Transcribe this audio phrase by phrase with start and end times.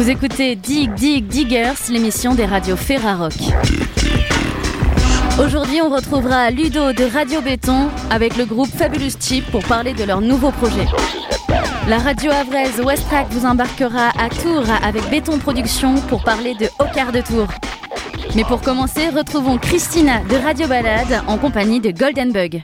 [0.00, 3.34] Vous écoutez Dig Dig Diggers, l'émission des radios Ferrarock.
[5.38, 10.04] Aujourd'hui, on retrouvera Ludo de Radio Béton avec le groupe Fabulous Chip pour parler de
[10.04, 10.86] leur nouveau projet.
[11.86, 16.86] La radio havraise Westrack vous embarquera à Tours avec Béton Production pour parler de Au
[16.94, 17.48] quart de tour.
[18.34, 22.62] Mais pour commencer, retrouvons Christina de Radio Balade en compagnie de Golden Bug.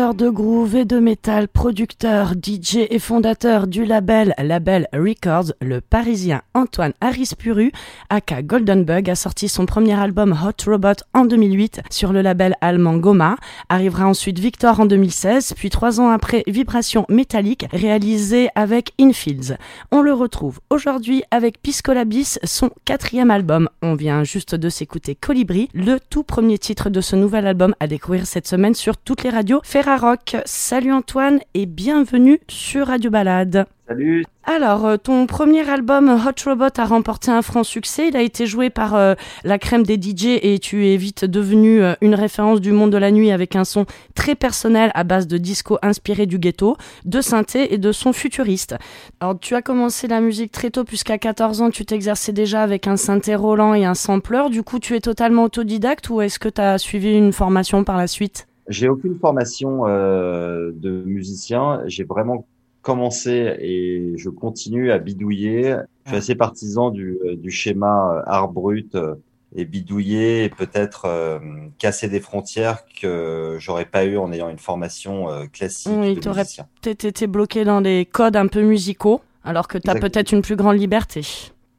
[0.00, 6.40] De groove et de métal, producteur, DJ et fondateur du label Label Records, le parisien
[6.54, 7.70] Antoine Harris-Puru,
[8.10, 12.56] aka Golden Bug, a sorti son premier album Hot Robot en 2008 sur le label
[12.60, 13.36] allemand Goma.
[13.68, 19.56] Arrivera ensuite Victor en 2016, puis trois ans après Vibration Métallique, réalisé avec Infields.
[19.90, 23.68] On le retrouve aujourd'hui avec Piscolabis, son quatrième album.
[23.80, 27.86] On vient juste de s'écouter Colibri, le tout premier titre de ce nouvel album à
[27.86, 30.36] découvrir cette semaine sur toutes les radios Ferrarock.
[30.44, 33.66] Salut Antoine et bienvenue sur Radio Balade.
[33.90, 34.24] Salut.
[34.44, 38.06] Alors, euh, ton premier album Hot Robot a remporté un franc succès.
[38.06, 41.82] Il a été joué par euh, la crème des DJ et tu es vite devenu
[41.82, 45.26] euh, une référence du monde de la nuit avec un son très personnel à base
[45.26, 48.76] de disco inspiré du ghetto, de synthé et de son futuriste.
[49.18, 52.86] Alors, tu as commencé la musique très tôt puisqu'à 14 ans, tu t'exerçais déjà avec
[52.86, 54.50] un synthé Roland et un sampler.
[54.52, 57.96] Du coup, tu es totalement autodidacte ou est-ce que tu as suivi une formation par
[57.96, 58.46] la suite?
[58.70, 61.82] J'ai aucune formation euh, de musicien.
[61.86, 62.46] J'ai vraiment
[62.82, 65.76] commencé et je continue à bidouiller.
[66.04, 69.14] Je suis assez partisan du, euh, du schéma euh, art brut euh,
[69.54, 71.40] et bidouiller et peut-être
[71.78, 76.68] casser des frontières que j'aurais pas eu en ayant une formation classique oui, de musicien.
[76.80, 80.42] peut-être été bloqué dans des codes un peu musicaux alors que tu as peut-être une
[80.42, 81.22] plus grande liberté.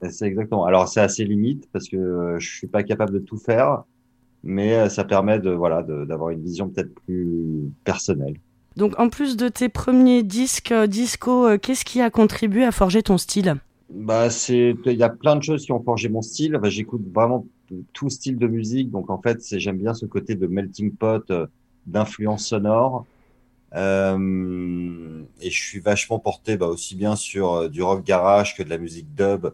[0.10, 0.66] C'est exactement.
[0.66, 3.84] Alors c'est assez limite parce que je suis pas capable de tout faire
[4.44, 8.36] mais ça permet de voilà d'avoir une vision peut-être plus personnelle.
[8.78, 12.72] Donc en plus de tes premiers disques euh, disco, euh, qu'est-ce qui a contribué à
[12.72, 13.56] forger ton style?
[13.90, 16.54] Bah c'est il y a plein de choses qui ont forgé mon style.
[16.54, 17.46] Bah, j'écoute vraiment
[17.94, 21.32] tout style de musique, donc en fait j'aime bien ce côté de melting pot
[21.86, 23.06] d'influence sonore.
[23.74, 28.70] Euh, et je suis vachement porté bah, aussi bien sur du rock garage que de
[28.70, 29.48] la musique dub,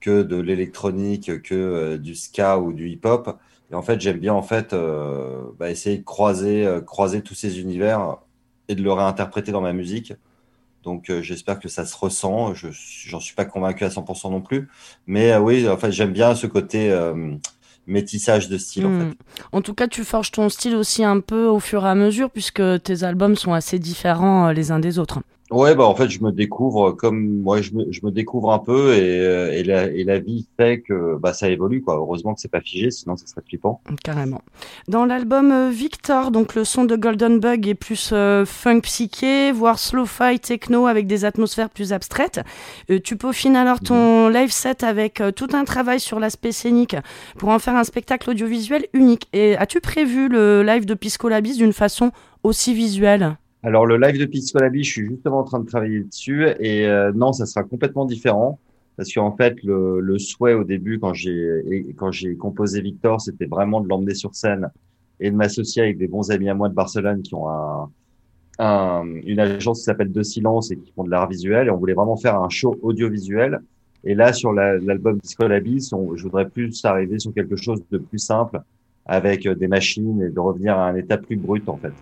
[0.00, 3.36] que de l'électronique, que du ska ou du hip-hop.
[3.70, 7.34] Et en fait, j'aime bien en fait euh, bah, essayer de croiser, euh, croiser tous
[7.34, 8.18] ces univers
[8.68, 10.12] et de le réinterpréter dans ma musique.
[10.82, 12.54] Donc euh, j'espère que ça se ressent.
[12.54, 14.68] Je j'en suis pas convaincu à 100% non plus,
[15.06, 16.92] mais oui, en fait, j'aime bien ce côté
[17.86, 18.86] métissage de style.
[18.86, 19.10] En, hmm.
[19.10, 19.44] fait.
[19.52, 22.30] en tout cas, tu forges ton style aussi un peu au fur et à mesure,
[22.30, 25.20] puisque tes albums sont assez différents les uns des autres.
[25.54, 28.58] Ouais, bah en fait, je me découvre comme moi, je me, je me découvre un
[28.58, 31.80] peu et, euh, et, la, et la vie fait que bah, ça évolue.
[31.80, 31.94] Quoi.
[31.94, 33.80] Heureusement que c'est pas figé, sinon ça serait flippant.
[34.02, 34.42] Carrément.
[34.88, 39.52] Dans l'album euh, Victor, donc le son de Golden Bug est plus euh, funk psyché,
[39.52, 42.40] voire slow-fi techno avec des atmosphères plus abstraites.
[43.04, 44.34] tu peaufines alors ton mhm.
[44.34, 46.96] live set avec tout un travail sur l'aspect scénique
[47.38, 49.28] pour en faire un spectacle audiovisuel unique.
[49.32, 52.10] Et as-tu prévu le live de Pisco Labis d'une façon
[52.42, 53.36] aussi visuelle?
[53.64, 57.12] Alors le live de Piscolabie, je suis justement en train de travailler dessus et euh,
[57.14, 58.60] non, ça sera complètement différent
[58.98, 63.46] parce qu'en fait le, le, souhait au début quand j'ai quand j'ai composé Victor, c'était
[63.46, 64.70] vraiment de l'emmener sur scène
[65.18, 67.90] et de m'associer avec des bons amis à moi de Barcelone qui ont un,
[68.58, 71.78] un une agence qui s'appelle De Silence et qui font de l'art visuel et on
[71.78, 73.60] voulait vraiment faire un show audiovisuel.
[74.04, 78.60] Et là sur l'album Piscolabie, je voudrais plus arriver sur quelque chose de plus simple
[79.06, 81.94] avec des machines et de revenir à un état plus brut en fait.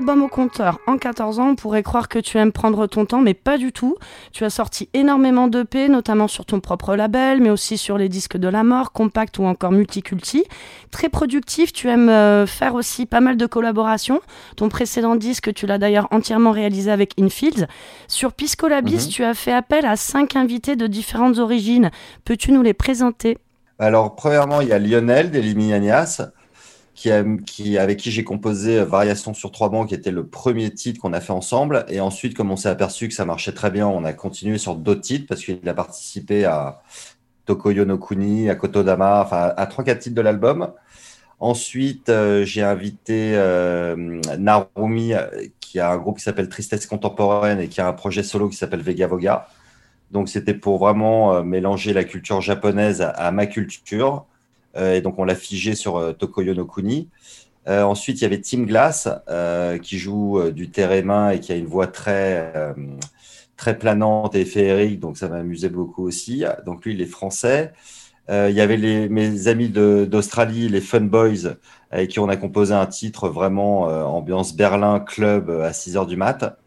[0.00, 3.20] Albums au compteur en 14 ans, on pourrait croire que tu aimes prendre ton temps,
[3.20, 3.96] mais pas du tout.
[4.32, 8.38] Tu as sorti énormément d'EP, notamment sur ton propre label, mais aussi sur les disques
[8.38, 10.44] de la mort, compact ou encore multiculti.
[10.90, 14.22] Très productif, tu aimes euh, faire aussi pas mal de collaborations.
[14.56, 17.66] Ton précédent disque, tu l'as d'ailleurs entièrement réalisé avec Infields.
[18.08, 19.12] Sur Pisco Labis, mhm.
[19.12, 21.90] tu as fait appel à cinq invités de différentes origines.
[22.24, 23.36] Peux-tu nous les présenter?
[23.78, 26.30] Alors, premièrement, il y a Lionel d'Eliminanias,
[27.46, 31.00] qui, avec qui j'ai composé euh, Variation sur trois bancs, qui était le premier titre
[31.00, 31.86] qu'on a fait ensemble.
[31.88, 34.76] Et ensuite, comme on s'est aperçu que ça marchait très bien, on a continué sur
[34.76, 36.82] d'autres titres parce qu'il a participé à
[37.46, 40.72] Tokoyo no Kuni, à Kotodama, enfin à trois quatre titres de l'album.
[41.38, 45.14] Ensuite, euh, j'ai invité euh, Narumi,
[45.60, 48.56] qui a un groupe qui s'appelle Tristesse Contemporaine et qui a un projet solo qui
[48.56, 49.48] s'appelle Vega Voga.
[50.10, 54.26] Donc, c'était pour vraiment mélanger la culture japonaise à ma culture.
[54.76, 57.08] Euh, et donc, on l'a figé sur euh, Tokoyo no Kuni.
[57.68, 59.08] Euh, ensuite, il y avait Tim Glass
[59.82, 62.52] qui joue du terrain et qui a une voix très,
[63.56, 66.44] très planante et féerique, donc ça m'amusait beaucoup aussi.
[66.64, 67.72] Donc lui, il est français.
[68.30, 71.54] il y avait les, mes amis d'Australie, les Fun Boys,
[71.90, 76.16] avec qui on a composé un titre vraiment ambiance Berlin club à 6 h du
[76.16, 76.58] mat.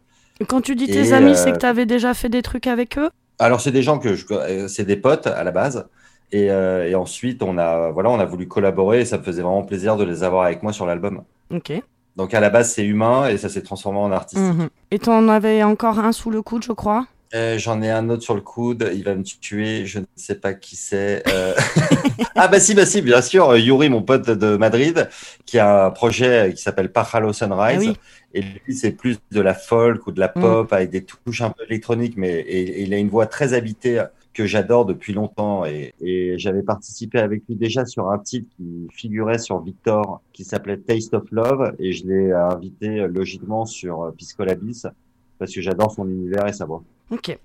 [0.48, 3.10] Quand tu dis tes amis, c'est que tu avais déjà fait des trucs avec eux?
[3.40, 4.24] Alors, c'est des gens que je.
[4.68, 5.88] C'est des potes à la base.
[6.34, 9.62] Euh, et, ensuite, on a, voilà, on a voulu collaborer et ça me faisait vraiment
[9.62, 11.22] plaisir de les avoir avec moi sur l'album.
[11.50, 11.72] Ok.
[12.16, 14.40] Donc à la base, c'est humain et ça s'est transformé en artiste.
[14.40, 14.68] Mhm.
[14.90, 17.06] Et tu en avais encore un sous le coude, je crois?
[17.34, 20.36] Euh, J'en ai un autre sur le coude, il va me tuer, je ne sais
[20.36, 21.24] pas qui c'est.
[21.28, 21.52] Euh.
[22.36, 25.08] ah bah si, bah si, bien sûr, Yuri, mon pote de Madrid,
[25.44, 27.90] qui a un projet qui s'appelle Pajalo Sunrise.
[27.90, 28.00] Ah
[28.34, 30.40] et lui, c'est plus de la folk ou de la mm.
[30.40, 34.46] pop avec des touches un peu électroniques, mais il a une voix très habitée que
[34.46, 35.94] j'adore depuis longtemps et,
[36.36, 41.14] j'avais participé avec lui déjà sur un titre qui figurait sur Victor qui s'appelait Taste
[41.14, 44.82] of Love et je l'ai invité logiquement sur Piscolabis
[45.38, 46.82] parce que j'adore son univers et sa voix.
[47.10, 47.38] Ok.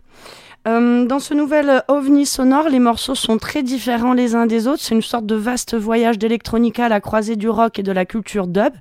[0.68, 4.82] Euh, dans ce nouvel ovni sonore, les morceaux sont très différents les uns des autres.
[4.82, 8.06] C'est une sorte de vaste voyage d'électronica à la croisée du rock et de la
[8.06, 8.74] culture dub.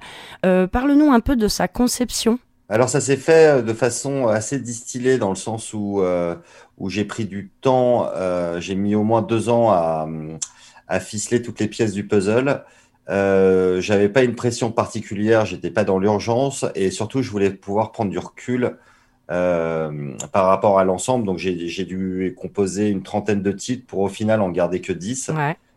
[0.44, 2.38] Euh, parle-nous un peu de sa conception.
[2.68, 6.34] Alors ça s'est fait de façon assez distillée dans le sens où, euh,
[6.78, 10.08] où j'ai pris du temps, euh, j'ai mis au moins deux ans à,
[10.86, 12.64] à, ficeler toutes les pièces du puzzle.
[13.08, 17.90] Euh, j'avais pas une pression particulière, j'étais pas dans l'urgence et surtout je voulais pouvoir
[17.90, 18.76] prendre du recul
[19.30, 21.24] euh, par rapport à l'ensemble.
[21.24, 25.32] Donc j'ai dû composer une trentaine de titres pour au final en garder que 10.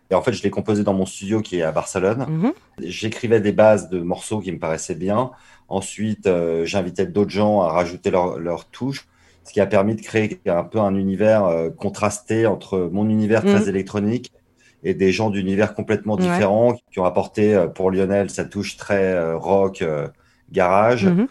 [0.10, 2.28] Et en fait, je l'ai composé dans mon studio qui est à Barcelone.
[2.30, 2.54] Mm-hmm.
[2.86, 5.32] J'écrivais des bases de morceaux qui me paraissaient bien.
[5.70, 9.08] Ensuite, euh, j'invitais d'autres gens à rajouter leurs leur touches
[9.44, 13.42] ce qui a permis de créer un peu un univers euh, contrasté entre mon univers
[13.42, 13.70] très mm.
[13.70, 14.32] électronique
[14.84, 19.14] et des gens d'univers complètement différents qui ont apporté euh, pour Lionel sa touche très
[19.14, 19.84] euh, rock
[20.52, 21.08] garage.
[21.08, 21.28] Mm-hmm.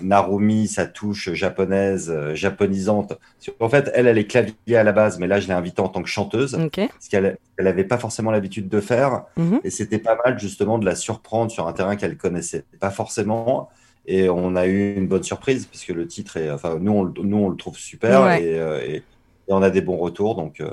[0.00, 3.18] Narumi, sa touche japonaise, japonisante.
[3.58, 5.88] En fait, elle, elle est clavier à la base, mais là, je l'ai invitée en
[5.88, 6.56] tant que chanteuse,
[7.00, 9.24] ce qu'elle n'avait pas forcément l'habitude de faire.
[9.36, 9.60] Mm-hmm.
[9.64, 13.68] Et c'était pas mal, justement, de la surprendre sur un terrain qu'elle connaissait pas forcément.
[14.10, 16.50] Et on a eu une bonne surprise, puisque le titre est.
[16.50, 19.02] Enfin, nous, on, nous, on le trouve super euh, et,
[19.48, 20.34] on a des bons retours.
[20.34, 20.60] Donc.
[20.60, 20.70] Euh,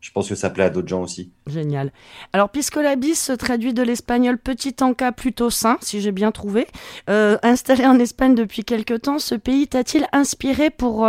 [0.00, 1.32] je pense que ça plaît à d'autres gens aussi.
[1.48, 1.90] Génial.
[2.32, 6.68] Alors, Piscolabis se traduit de l'espagnol petit encas plutôt sain, si j'ai bien trouvé.
[7.10, 11.04] Euh, installé en Espagne depuis quelque temps, ce pays t'a-t-il inspiré pour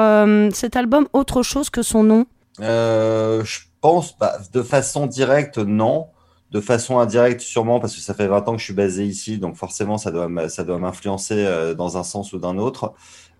[0.53, 2.25] cet album autre chose que son nom?
[2.57, 6.07] Je pense, bah, de façon directe, non
[6.51, 9.37] de façon indirecte sûrement parce que ça fait 20 ans que je suis basé ici,
[9.37, 12.93] donc forcément ça doit ça doit m'influencer euh, dans un sens ou d'un autre.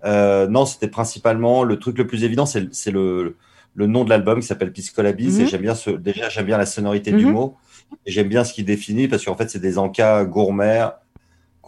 [0.06, 3.36] Euh, non, c'était principalement le truc le plus évident, c'est le,
[3.76, 5.48] le nom de l'album qui s'appelle Piscolabis et mhm.
[5.48, 7.34] j'aime bien ce, déjà j'aime bien la sonorité du mhm.
[7.34, 7.56] mot
[8.06, 10.86] et j'aime bien ce qu'il définit parce qu'en fait c'est des encas gourmets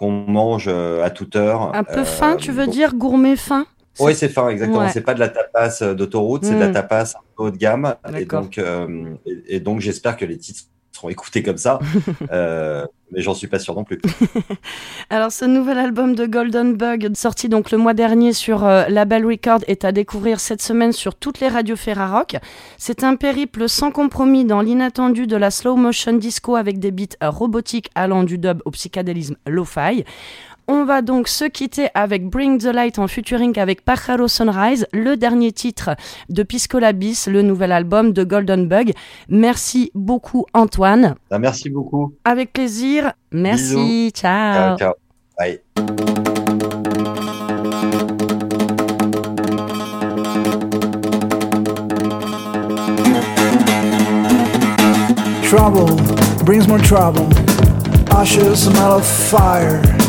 [0.02, 1.76] qu'on mange euh, à toute heure.
[1.76, 3.68] Un peu fin, tu veux dire gourmet fin?
[4.00, 4.90] Oui, c'est fin, exactement.
[4.90, 6.74] C'est pas de la tapas euh, d'autoroute, c'est de la hmm.
[6.74, 7.96] tapas haut de gamme.
[8.18, 9.14] Et donc, euh,
[9.48, 11.80] et, donc j'espère que les titres seront écoutés comme ça.
[12.32, 14.00] euh, mais j'en suis pas sûr non plus.
[15.10, 19.26] Alors, ce nouvel album de Golden Bug, sorti donc le mois dernier sur euh, Label
[19.26, 22.38] Record, est à découvrir cette semaine sur toutes les radios Ferrarock.
[22.78, 27.18] C'est un périple sans compromis dans l'inattendu de la slow motion disco avec des beats
[27.22, 30.06] robotiques allant du dub au psychédélisme lo-fi.
[30.74, 35.18] On va donc se quitter avec Bring the Light en featuring avec Pajaro Sunrise, le
[35.18, 35.98] dernier titre
[36.30, 38.94] de Pisco Labis, le nouvel album de Golden Bug.
[39.28, 41.16] Merci beaucoup Antoine.
[41.30, 42.14] Ah, merci beaucoup.
[42.24, 43.12] Avec plaisir.
[43.34, 44.12] Merci.
[44.16, 44.78] Ciao.
[44.78, 44.94] Ciao.
[45.38, 45.60] Bye.
[55.50, 55.98] Trouble
[56.46, 57.28] brings more trouble.
[58.56, 60.01] smell of fire.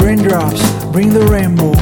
[0.00, 0.62] Raindrops
[0.92, 1.72] bring the rainbow,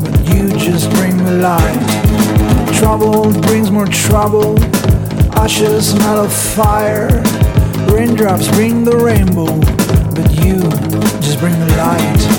[0.00, 2.76] but you just bring the light.
[2.78, 4.58] Trouble brings more trouble,
[5.34, 7.08] ashes smell of fire.
[7.92, 9.46] Raindrops bring the rainbow,
[10.14, 10.60] but you
[11.20, 12.35] just bring the light.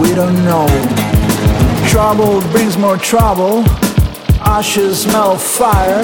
[0.00, 0.66] We don't know.
[1.88, 3.64] Trouble brings more trouble,
[4.40, 6.02] ashes smell fire,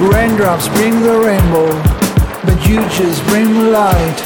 [0.00, 1.70] raindrops bring the rainbow,
[2.44, 4.23] but you just bring the light.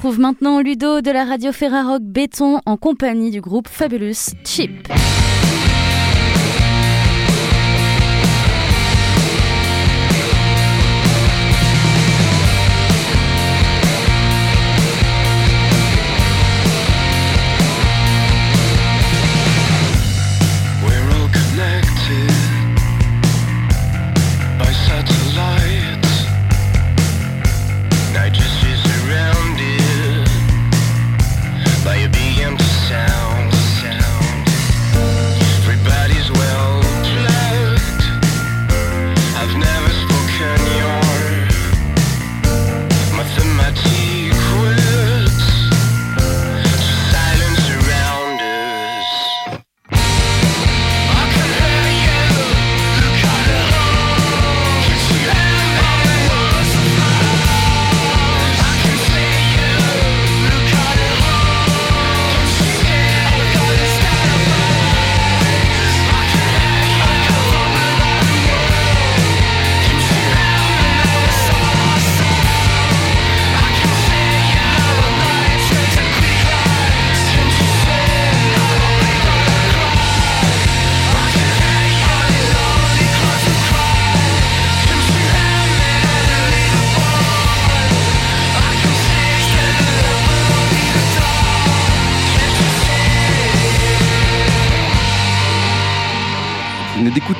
[0.00, 4.88] Retrouve maintenant Ludo de la radio Ferrarock Béton en compagnie du groupe Fabulous Chip.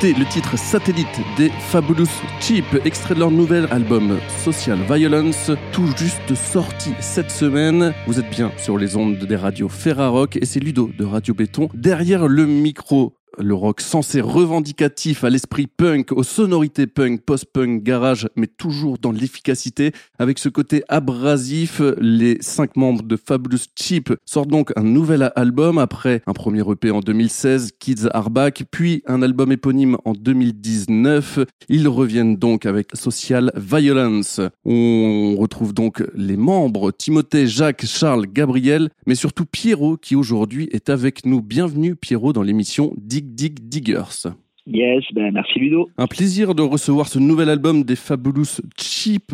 [0.09, 2.07] Le titre Satellite des Fabulous
[2.39, 7.93] Cheap, extrait de leur nouvel album Social Violence, tout juste sorti cette semaine.
[8.07, 11.69] Vous êtes bien sur les ondes des radios Ferrarock et c'est Ludo de Radio Béton
[11.75, 18.27] derrière le micro le rock censé revendicatif à l'esprit punk, aux sonorités punk, post-punk, garage,
[18.35, 19.91] mais toujours dans l'efficacité.
[20.19, 25.77] Avec ce côté abrasif, les cinq membres de Fabulous Cheap sortent donc un nouvel album
[25.77, 31.39] après un premier EP en 2016, Kids Are Back, puis un album éponyme en 2019.
[31.69, 34.41] Ils reviennent donc avec Social Violence.
[34.65, 40.89] On retrouve donc les membres Timothée, Jacques, Charles, Gabriel, mais surtout Pierrot qui aujourd'hui est
[40.89, 41.41] avec nous.
[41.41, 44.27] Bienvenue Pierrot dans l'émission Dig Diggers.
[44.67, 45.89] Yes, ben merci Ludo.
[45.97, 49.33] Un plaisir de recevoir ce nouvel album des Fabulous Cheap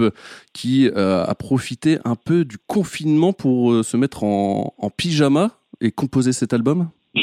[0.54, 5.50] qui euh, a profité un peu du confinement pour euh, se mettre en, pyjama
[5.82, 6.90] et composer cet album.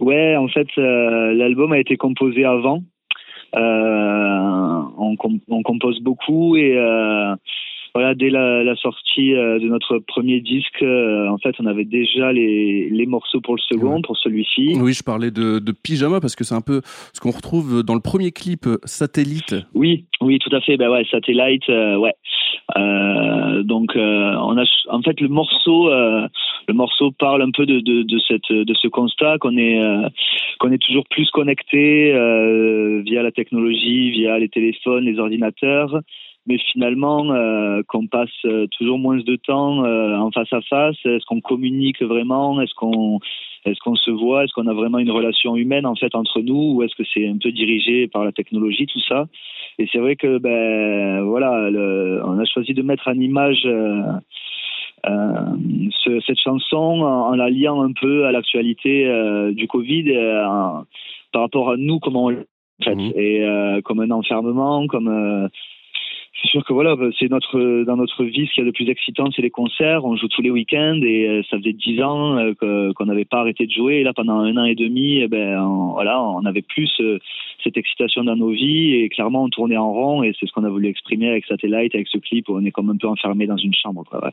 [0.00, 2.82] ouais, en fait, euh, l'album a été composé avant.
[3.54, 5.16] On,
[5.48, 6.76] on, compose beaucoup et
[7.98, 12.30] voilà, dès la, sortie euh, de notre premier disque, euh, en fait, on avait déjà
[12.32, 14.76] les, les morceaux pour le second, pour celui-ci.
[14.80, 16.80] Oui, je parlais de, de pyjama parce que c'est un peu
[17.12, 19.56] ce qu'on retrouve dans le premier clip euh, Satellite.
[19.74, 20.76] Oui, oui, tout à fait.
[20.76, 22.14] Ben ouais, Satellite, ouais.
[23.64, 28.18] donc, on a, en fait, le morceau, le morceau parle un peu de, de, de,
[28.28, 29.76] cette, de ce constat qu'on est,
[30.60, 32.12] qu'on est toujours plus connecté
[33.04, 36.00] via la technologie, via les téléphones, les ordinateurs
[36.48, 40.96] mais finalement euh, qu'on passe euh, toujours moins de temps euh, en face à face
[41.04, 43.20] Est-ce qu'on communique vraiment Est-ce qu'on
[43.66, 46.74] est-ce qu'on se voit Est-ce qu'on a vraiment une relation humaine en fait entre nous
[46.74, 49.26] ou est-ce que c'est un peu dirigé par la technologie tout ça?
[49.78, 51.68] Et c'est vrai que ben voilà,
[52.24, 53.68] on a choisi de mettre en image
[55.04, 59.06] ce, cette chanson en, la liant un peu à l'actualité
[59.52, 60.14] du Covid
[61.32, 62.36] par rapport à nous comment on
[62.82, 63.12] fait, mmh.
[63.16, 65.50] et comme un enfermement, comme
[66.40, 68.88] c'est sûr que voilà, bah, c'est notre dans notre vie ce qui est le plus
[68.88, 70.04] excitant, c'est les concerts.
[70.04, 73.40] On joue tous les week-ends et euh, ça faisait dix ans euh, qu'on n'avait pas
[73.40, 73.96] arrêté de jouer.
[73.96, 77.18] Et là, pendant un an et demi, eh ben on, voilà, on avait plus euh,
[77.64, 80.64] cette excitation dans nos vies et clairement on tournait en rond et c'est ce qu'on
[80.64, 82.48] a voulu exprimer avec Satellite, avec ce clip.
[82.48, 84.30] Où on est comme un peu enfermé dans une chambre, quoi.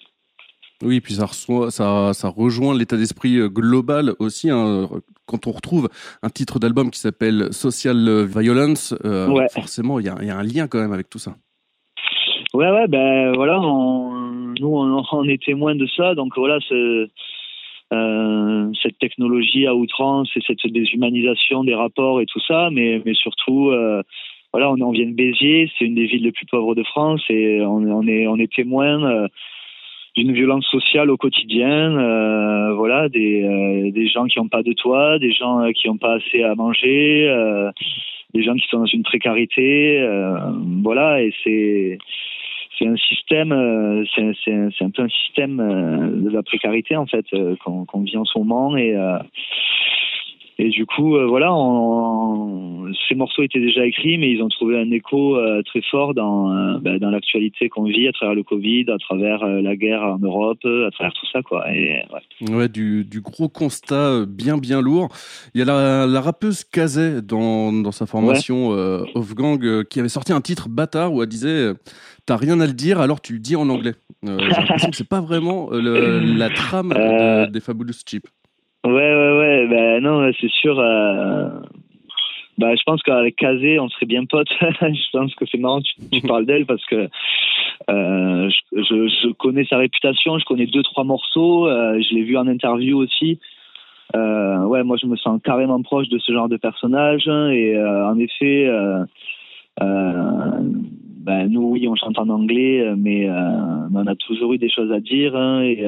[0.83, 4.49] Oui, puis ça, ça, ça rejoint l'état d'esprit global aussi.
[4.49, 4.89] Hein.
[5.25, 5.89] Quand on retrouve
[6.21, 8.93] un titre d'album qui s'appelle Social Violence,
[9.51, 11.35] forcément, il y, y, a un lien quand même avec tout ça.
[12.55, 19.67] Ouais, ouais, ben voilà, nous on, est témoin de ça, donc voilà, euh, cette technologie
[19.67, 24.01] à outrance et cette déshumanisation des rapports et tout ça, mais, mais surtout, euh,
[24.53, 27.21] voilà, on, on vient de Béziers, c'est une des villes les plus pauvres de France.
[27.27, 29.27] Et on, on est, on est témoin euh,
[30.15, 31.89] d'une violence sociale au quotidien,
[32.75, 36.41] voilà, des, des gens qui n'ont pas de toit, des gens qui n'ont pas assez
[36.41, 37.27] à manger,
[38.33, 40.07] des gens qui sont dans une précarité,
[40.81, 41.97] voilà, et c'est
[42.77, 47.25] c'est un système, euh, c'est un, peu un système euh, de la précarité en fait
[47.33, 48.95] euh, qu'on vit en ce moment et
[50.57, 51.49] et du coup, euh, voilà,
[53.09, 56.49] ces morceaux étaient déjà écrits, mais ils ont trouvé un écho euh, très fort dans,
[56.49, 60.17] euh, bah, dans l'actualité qu'on vit à travers le Covid, à travers la guerre en
[60.17, 61.69] Europe, à travers tout ça, quoi.
[61.73, 62.03] Et,
[62.49, 62.69] ouais.
[62.69, 65.09] du, du, gros constat bien, bien lourd.
[65.53, 69.11] Il y a la, la rappeuse Kazé dans, dans sa formation ouais.
[69.13, 71.73] Off-Gang qui avait sorti un titre bâtard où elle disait
[72.25, 73.93] T'as rien à le dire, alors tu le dis en anglais.
[74.23, 76.93] J'ai l'impression que c'est pas vraiment la trame
[77.51, 78.29] des Fabulous Chips.
[78.85, 79.67] Ouais, ouais, ouais.
[79.67, 80.79] Ben non, c'est sûr.
[80.79, 81.49] Euh...
[82.57, 84.47] Bah, je pense qu'avec Kazé, on serait bien potes.
[84.61, 87.09] je pense que c'est marrant, tu, tu parles d'elle parce que
[87.89, 92.23] euh, je, je, je, connais sa réputation, je connais deux, trois morceaux, euh, je l'ai
[92.23, 93.39] vu en interview aussi.
[94.15, 97.27] Euh, ouais, moi, je me sens carrément proche de ce genre de personnage.
[97.27, 98.69] Et en effet,
[99.79, 104.91] ben, nous, oui, on chante en anglais, mais, mais, on a toujours eu des choses
[104.93, 105.35] à dire.
[105.35, 105.83] Hein, et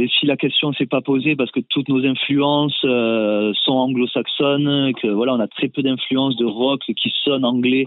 [0.00, 4.94] et si la question s'est pas posée parce que toutes nos influences euh, sont anglo-saxonnes,
[4.94, 7.86] que voilà, on a très peu d'influences de rock qui sonnent anglais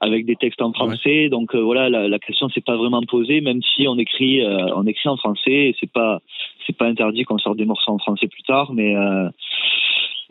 [0.00, 1.28] avec des textes en français.
[1.28, 4.74] Donc euh, voilà, la, la question s'est pas vraiment posée, même si on écrit, euh,
[4.76, 5.50] on écrit en français.
[5.50, 6.20] Et c'est pas,
[6.66, 8.94] c'est pas interdit qu'on sorte des morceaux en français plus tard, mais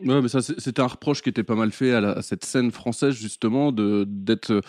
[0.04, 3.14] Ouais, mais ça, c'était un reproche qui était pas mal fait à, cette scène française,
[3.14, 4.60] justement, de d'être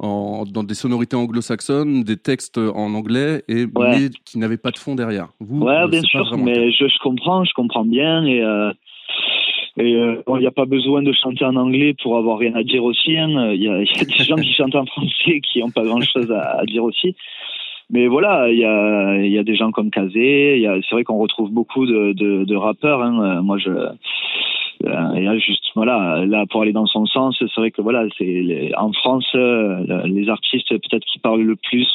[0.00, 4.94] dans des sonorités anglo-saxonnes, des textes en anglais, et mais qui n'avaient pas de fond
[4.94, 5.28] derrière.
[5.40, 8.72] Vous, ouais, euh, bien sûr, mais je, je, comprends, je comprends bien, et euh,
[9.78, 12.62] et euh, il n'y a pas besoin de chanter en anglais pour avoir rien à
[12.62, 13.16] dire aussi.
[13.16, 13.52] Hein.
[13.52, 16.30] Il y, a, y, a, des gens qui chantent en français qui n'ont pas grand-chose
[16.32, 17.14] à, à, dire aussi.
[17.90, 20.66] Mais voilà, il y a, y a des gens comme Kazé.
[20.82, 23.02] C'est vrai qu'on retrouve beaucoup de, de, de rappeurs.
[23.02, 23.42] Hein.
[23.42, 23.90] Moi, je euh,
[24.86, 28.92] et juste voilà là pour aller dans son sens c'est vrai que voilà c'est en
[28.92, 31.90] France euh, les artistes peut-être qui parlent le plus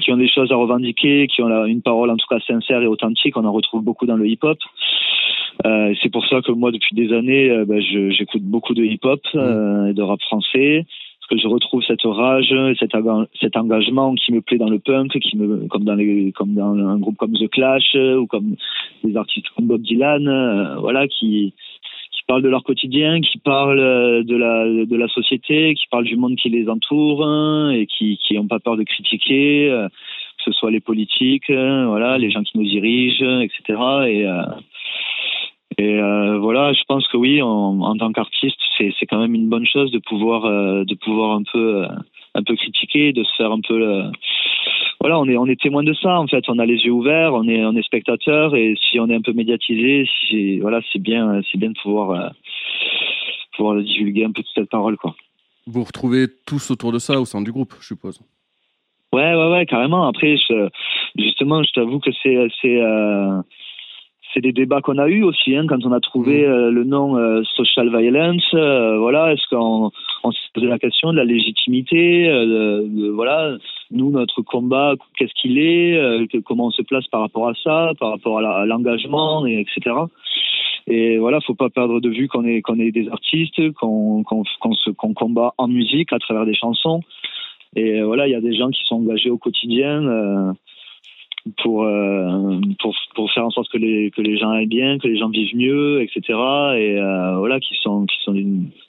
[0.00, 2.86] qui ont des choses à revendiquer qui ont une parole en tout cas sincère et
[2.86, 4.58] authentique on en retrouve beaucoup dans le hip hop
[5.64, 9.88] c'est pour ça que moi depuis des années ben, j'écoute beaucoup de hip hop mmh.
[9.90, 10.86] et de rap français
[11.28, 12.92] que je retrouve cette rage, cet,
[13.40, 16.74] cet engagement qui me plaît dans le punk, qui me, comme dans les, comme dans
[16.74, 18.56] un groupe comme The Clash ou comme
[19.04, 21.54] des artistes comme Bob Dylan, voilà, qui,
[22.28, 26.16] parlent de leur quotidien, qui parlent euh, de la, de la société, qui parlent du
[26.16, 30.52] monde qui les entoure hein, et qui n'ont pas peur de critiquer, euh, que ce
[30.52, 33.80] soit les politiques, euh, voilà, les gens qui nous dirigent, etc.
[34.06, 34.26] Et,
[35.78, 36.00] et
[36.38, 39.90] voilà, je pense que oui, en, en tant qu'artiste, c'est quand même une bonne chose
[39.90, 40.42] de pouvoir,
[40.84, 41.86] de pouvoir un peu,
[42.34, 44.02] un peu critiquer, de se faire un peu
[45.00, 46.44] voilà, on est on est témoin de ça en fait.
[46.48, 49.20] On a les yeux ouverts, on est on est spectateur et si on est un
[49.20, 52.28] peu médiatisé, si, voilà, c'est bien c'est bien de pouvoir euh,
[53.56, 55.14] pouvoir divulguer un peu toute cette parole quoi.
[55.66, 58.20] Vous retrouvez tous autour de ça au sein du groupe, je suppose.
[59.12, 60.08] Ouais ouais ouais carrément.
[60.08, 60.36] Après
[61.16, 63.40] justement, je t'avoue que c'est c'est euh,
[64.32, 66.50] c'est des débats qu'on a eu aussi hein, quand on a trouvé mmh.
[66.50, 68.46] euh, le nom euh, social violence.
[68.54, 69.90] Euh, voilà, est-ce qu'on
[70.24, 73.56] on s'est posé la question de la légitimité de, Voilà,
[73.90, 75.98] nous notre combat, qu'est-ce qu'il est,
[76.44, 79.96] Comment on se place par rapport à ça, par rapport à l'engagement, et etc.
[80.86, 84.42] Et voilà, faut pas perdre de vue qu'on est qu'on est des artistes, qu'on qu'on
[84.96, 87.00] qu'on combat en musique à travers des chansons.
[87.76, 90.54] Et voilà, il y a des gens qui sont engagés au quotidien
[91.56, 95.08] pour, euh, pour pour faire en sorte que les que les gens aillent bien, que
[95.08, 96.20] les gens vivent mieux, etc.
[96.28, 98.34] Et euh, voilà, qui sont qui sont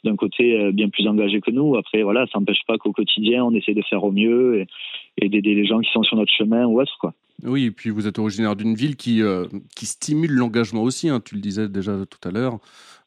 [0.04, 1.76] d'un côté euh, bien plus engagés que nous.
[1.76, 4.68] Après, voilà, ça n'empêche pas qu'au quotidien, on essaie de faire au mieux et,
[5.22, 7.14] et d'aider les gens qui sont sur notre chemin ou autre, quoi.
[7.44, 9.22] Oui, et puis vous êtes originaire d'une ville qui,
[9.74, 12.60] qui stimule l'engagement aussi, hein, tu le disais déjà tout à l'heure,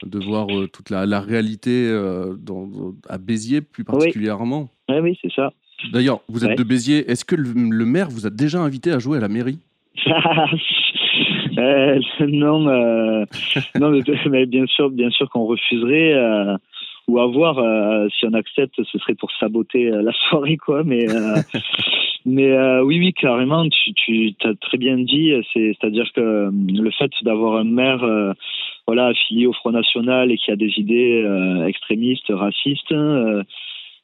[0.03, 1.93] de voir toute la, la réalité
[2.41, 4.71] dans, à Béziers plus particulièrement.
[4.89, 5.53] Oui, oui, c'est ça.
[5.91, 7.11] D'ailleurs, vous êtes de Béziers.
[7.11, 9.59] Est-ce que le, maire vous a déjà invité à jouer à la mairie?
[11.59, 13.25] Euh, Non, euh,
[13.79, 13.91] non
[14.31, 16.15] mais, bien sûr, bien sûr qu'on refuserait.
[16.15, 16.57] Euh,
[17.09, 17.57] ou à voir
[18.17, 20.83] si on accepte, ce serait pour saboter la soirée, quoi.
[20.85, 21.05] Mais,
[22.25, 23.69] mais oui, oui, carrément.
[23.69, 23.93] Tu,
[24.35, 25.33] tu as très bien dit.
[25.53, 28.07] C'est-à-dire que le fait d'avoir un maire
[28.87, 31.27] voilà, affilié au Front National et qui a des idées
[31.67, 32.95] extrémistes, racistes,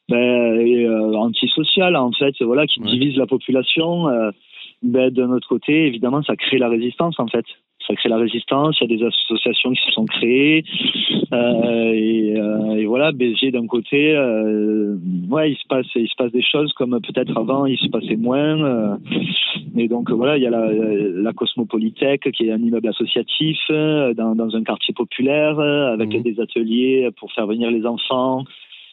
[0.09, 4.09] ben, euh, antisocial en fait, voilà, qui divise la population.
[4.09, 4.31] Euh,
[4.81, 7.45] ben, d'un autre côté, évidemment, ça crée la résistance en fait.
[7.87, 8.77] Ça crée la résistance.
[8.79, 10.63] Il y a des associations qui se sont créées.
[11.33, 14.95] Euh, et, euh, et, voilà, Béziers d'un côté, euh,
[15.29, 18.15] ouais, il se passe, il se passe des choses comme peut-être avant, il se passait
[18.15, 18.63] moins.
[18.63, 18.97] Euh.
[19.77, 24.35] et donc voilà, il y a la, la Cosmopolitech qui est un immeuble associatif dans,
[24.35, 26.21] dans un quartier populaire avec mmh.
[26.21, 28.43] des ateliers pour faire venir les enfants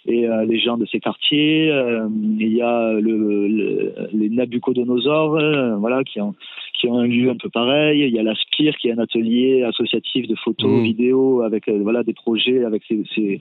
[0.07, 1.71] et euh, les gens de ces quartiers.
[1.71, 6.35] Euh, il y a le, les Nabucodonosors, euh, voilà, qui ont
[6.79, 8.03] qui ont un lieu un peu pareil.
[8.07, 10.83] Il y a la Spire, qui est un atelier associatif de photos, mmh.
[10.83, 13.40] vidéos, avec voilà des projets avec ces, ces,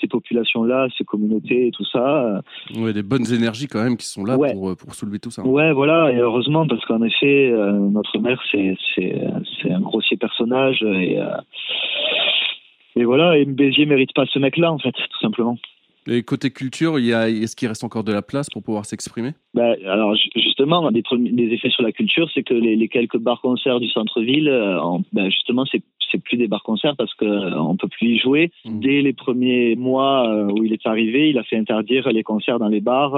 [0.00, 2.42] ces populations-là, ces communautés et tout ça.
[2.76, 5.44] Ouais, des bonnes énergies quand même qui sont là pour, pour soulever tout ça.
[5.44, 11.18] Ouais, voilà, et heureusement parce qu'en effet, notre maire c'est c'est un grossier personnage et
[12.94, 15.58] et voilà, et Béziers mérite pas ce mec-là en fait, tout simplement.
[16.08, 18.86] Et côté culture, il y a, est-ce qu'il reste encore de la place pour pouvoir
[18.86, 19.32] s'exprimer?
[19.54, 23.88] Bah, Alors justement, des, des effets sur la culture, c'est que les, quelques bars-concerts du
[23.88, 24.78] centre-ville, euh,
[25.12, 28.52] bah, justement, c'est c'est plus des bars-concerts parce qu'on euh, ne peut plus y jouer.
[28.64, 28.78] Mmh.
[28.78, 32.60] Dès les premiers mois euh, où il est arrivé, il a fait interdire les concerts
[32.60, 33.14] dans les bars.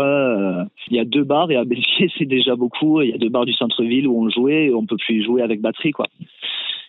[0.91, 3.03] il y a deux bars et à Béziers, c'est déjà beaucoup.
[3.03, 5.23] Il y a deux bars du centre-ville où on jouait et on peut plus y
[5.23, 6.07] jouer avec batterie, quoi.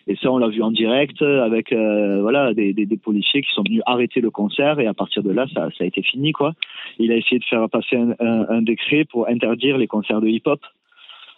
[0.06, 3.50] Et ça, on l'a vu en direct avec euh, voilà des, des, des, policiers qui
[3.52, 6.32] sont venus arrêter le concert et à partir de là, ça, ça a été fini
[6.32, 6.54] quoi.
[6.98, 10.28] Il a essayé de faire passer un, un, un décret pour interdire les concerts de
[10.28, 10.60] hip-hop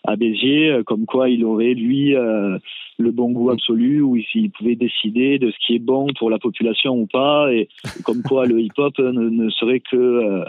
[0.05, 2.59] à Béziers, euh, comme quoi il aurait lui euh,
[2.99, 6.39] le bon goût absolu, ou s'il pouvait décider de ce qui est bon pour la
[6.39, 7.69] population ou pas, et
[8.05, 10.45] comme quoi le hip-hop ne, ne, serait que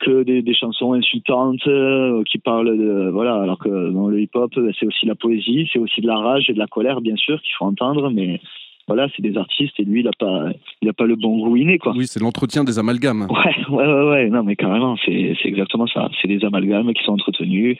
[0.00, 4.52] que des, des chansons insultantes euh, qui parlent de voilà alors que dans le hip-hop
[4.78, 7.40] c'est aussi la poésie c'est aussi de la rage et de la colère bien sûr
[7.42, 8.40] qu'il faut entendre mais
[8.86, 10.50] voilà, c'est des artistes et lui, il n'a pas,
[10.82, 11.94] il a pas le bon goût inné, quoi.
[11.96, 13.26] Oui, c'est l'entretien des amalgames.
[13.70, 14.28] Ouais, ouais, ouais, ouais.
[14.28, 16.08] non, mais carrément, c'est, c'est exactement ça.
[16.20, 17.76] C'est des amalgames qui sont entretenus.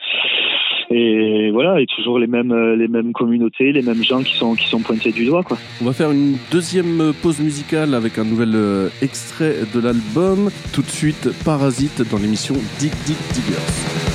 [0.89, 4.67] Et voilà, et toujours les mêmes, les mêmes communautés, les mêmes gens qui sont, qui
[4.67, 5.57] sont pointés du doigt, quoi.
[5.81, 10.49] On va faire une deuxième pause musicale avec un nouvel euh, extrait de l'album.
[10.73, 14.14] Tout de suite, Parasite dans l'émission Dig Dig Diggers.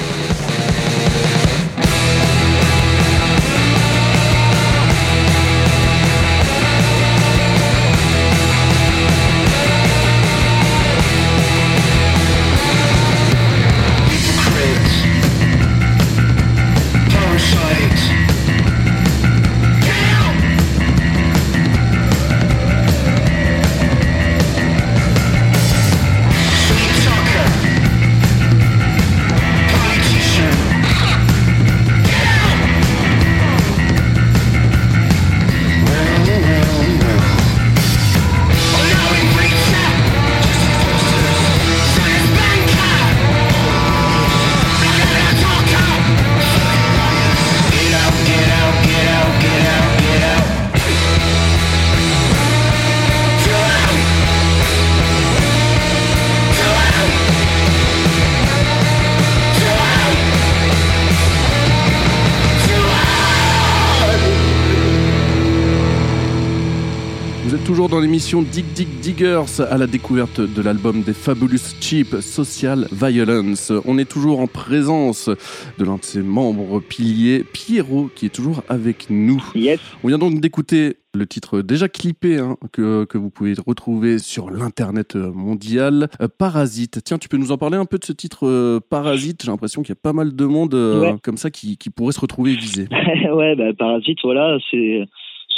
[67.90, 73.72] Dans l'émission Dig Dig Diggers à la découverte de l'album des Fabulous Cheap Social Violence.
[73.84, 78.62] On est toujours en présence de l'un de ses membres piliers, Pierrot, qui est toujours
[78.68, 79.42] avec nous.
[79.56, 79.80] Yes.
[80.04, 84.50] On vient donc d'écouter le titre déjà clippé hein, que, que, vous pouvez retrouver sur
[84.50, 87.00] l'internet mondial, euh, Parasite.
[87.04, 89.42] Tiens, tu peux nous en parler un peu de ce titre euh, Parasite?
[89.44, 91.16] J'ai l'impression qu'il y a pas mal de monde euh, Ouais.
[91.22, 92.86] comme ça qui, qui pourrait se retrouver visé.
[93.32, 95.04] ouais, bah, parasite, voilà, c'est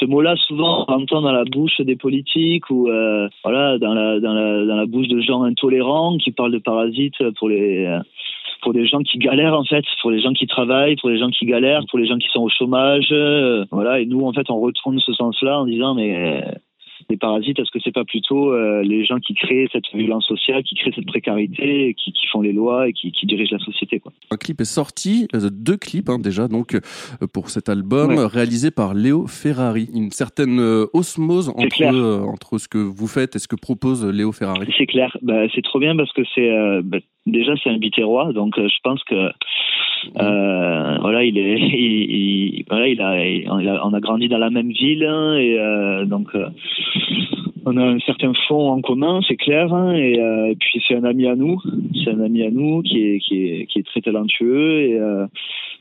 [0.03, 4.19] ce mot-là souvent on l'entend dans la bouche des politiques ou euh, voilà dans la
[4.21, 8.01] dans la dans la bouche de gens intolérants qui parlent de parasites pour les
[8.63, 11.31] pour des gens qui galèrent en fait, pour les gens qui travaillent, pour les gens
[11.31, 14.01] qui galèrent, pour les gens qui sont au chômage, euh, voilà.
[14.01, 16.45] Et nous en fait on retourne ce sens-là en disant mais
[17.11, 20.63] les parasites, est-ce que c'est pas plutôt euh, les gens qui créent cette violence sociale,
[20.63, 23.65] qui créent cette précarité, et qui, qui font les lois et qui, qui dirigent la
[23.65, 24.13] société quoi?
[24.31, 26.81] Un clip est sorti, euh, deux clips hein, déjà donc euh,
[27.33, 28.27] pour cet album Ouais.
[28.27, 29.89] réalisé par Léo Ferrari.
[29.95, 30.59] Une certaine
[30.93, 31.85] osmose entre
[32.27, 34.67] entre ce que vous faites et ce que propose Léo Ferrari.
[34.79, 35.17] C'est clair.
[35.23, 36.51] Bah, c'est trop bien parce que c'est
[36.83, 39.31] bah, déjà c'est un biterrois, donc je pense que
[40.21, 44.51] euh, voilà, il est, il, il- voilà, il a, il on a grandi dans la
[44.51, 46.49] même ville hein, et euh, donc euh,
[47.65, 49.73] on a un certain fond en commun, c'est clair.
[49.73, 51.61] hein, et, euh, et puis c'est un ami à nous,
[52.05, 55.27] c'est un ami à nous qui est qui est qui est très talentueux et euh,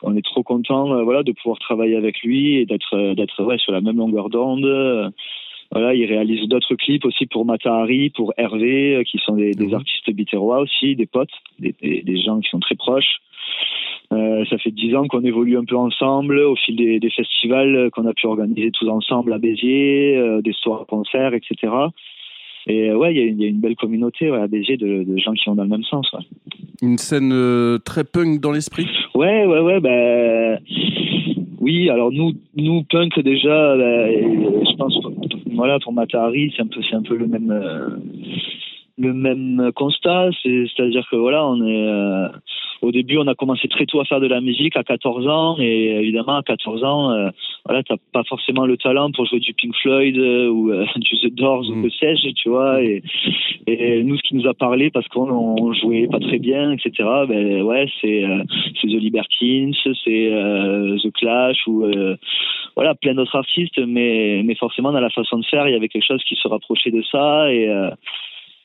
[0.03, 3.57] on est trop content, euh, voilà, de pouvoir travailler avec lui et d'être d'être ouais
[3.57, 5.11] sur la même longueur d'onde.
[5.71, 9.73] voilà, il réalise d'autres clips aussi pour Matahari, pour Hervé, qui sont des, des Mhm.
[9.75, 13.21] artistes biterrois aussi, des potes, des, des, des gens qui sont très proches.
[14.11, 17.89] Euh, ça fait dix ans qu'on évolue un peu ensemble au fil des, des festivals
[17.91, 21.71] qu'on a pu organiser tous ensemble à Béziers, euh, des soirées concerts, etc.
[22.67, 24.47] Et euh, ouais, il y, a une- il y a une belle communauté ouais, à
[24.47, 26.11] Béziers de, de gens qui vont dans le même sens.
[26.11, 26.19] Ouais.
[26.81, 28.85] Une scène euh, très punk dans l'esprit?
[29.15, 30.59] Ouais, ouais, ouais, ben
[31.61, 31.89] oui.
[31.89, 34.11] Alors nous, nous punk déjà, ben,
[34.69, 34.97] je pense,
[35.55, 37.51] voilà, pour Matahari, c'est un peu, c'est un peu le même,
[38.97, 40.29] le même constat.
[40.41, 42.27] C'est, c'est-à-dire que voilà, on est, euh,
[42.81, 45.55] au début, on a commencé très tôt à faire de la musique à 14 ans,
[45.59, 47.29] et évidemment à 14 ans, euh,
[47.65, 51.33] voilà, t'as pas forcément le talent pour jouer du Pink Floyd euh, ou du The
[51.33, 51.79] Doors Mm.
[51.79, 52.81] ou que sais-je, tu vois.
[52.81, 53.01] Et,
[53.67, 56.91] et nous, ce qui nous a parlé, parce qu'on on jouait pas très bien, etc.
[57.27, 58.25] Ben ouais, c'est
[58.79, 60.29] c'est The Libertines, c'est
[61.03, 61.85] The Clash ou
[62.75, 65.89] voilà plein d'autres artistes, mais mais forcément dans la façon de faire, il y avait
[65.89, 67.69] quelque chose qui se rapprochait de ça et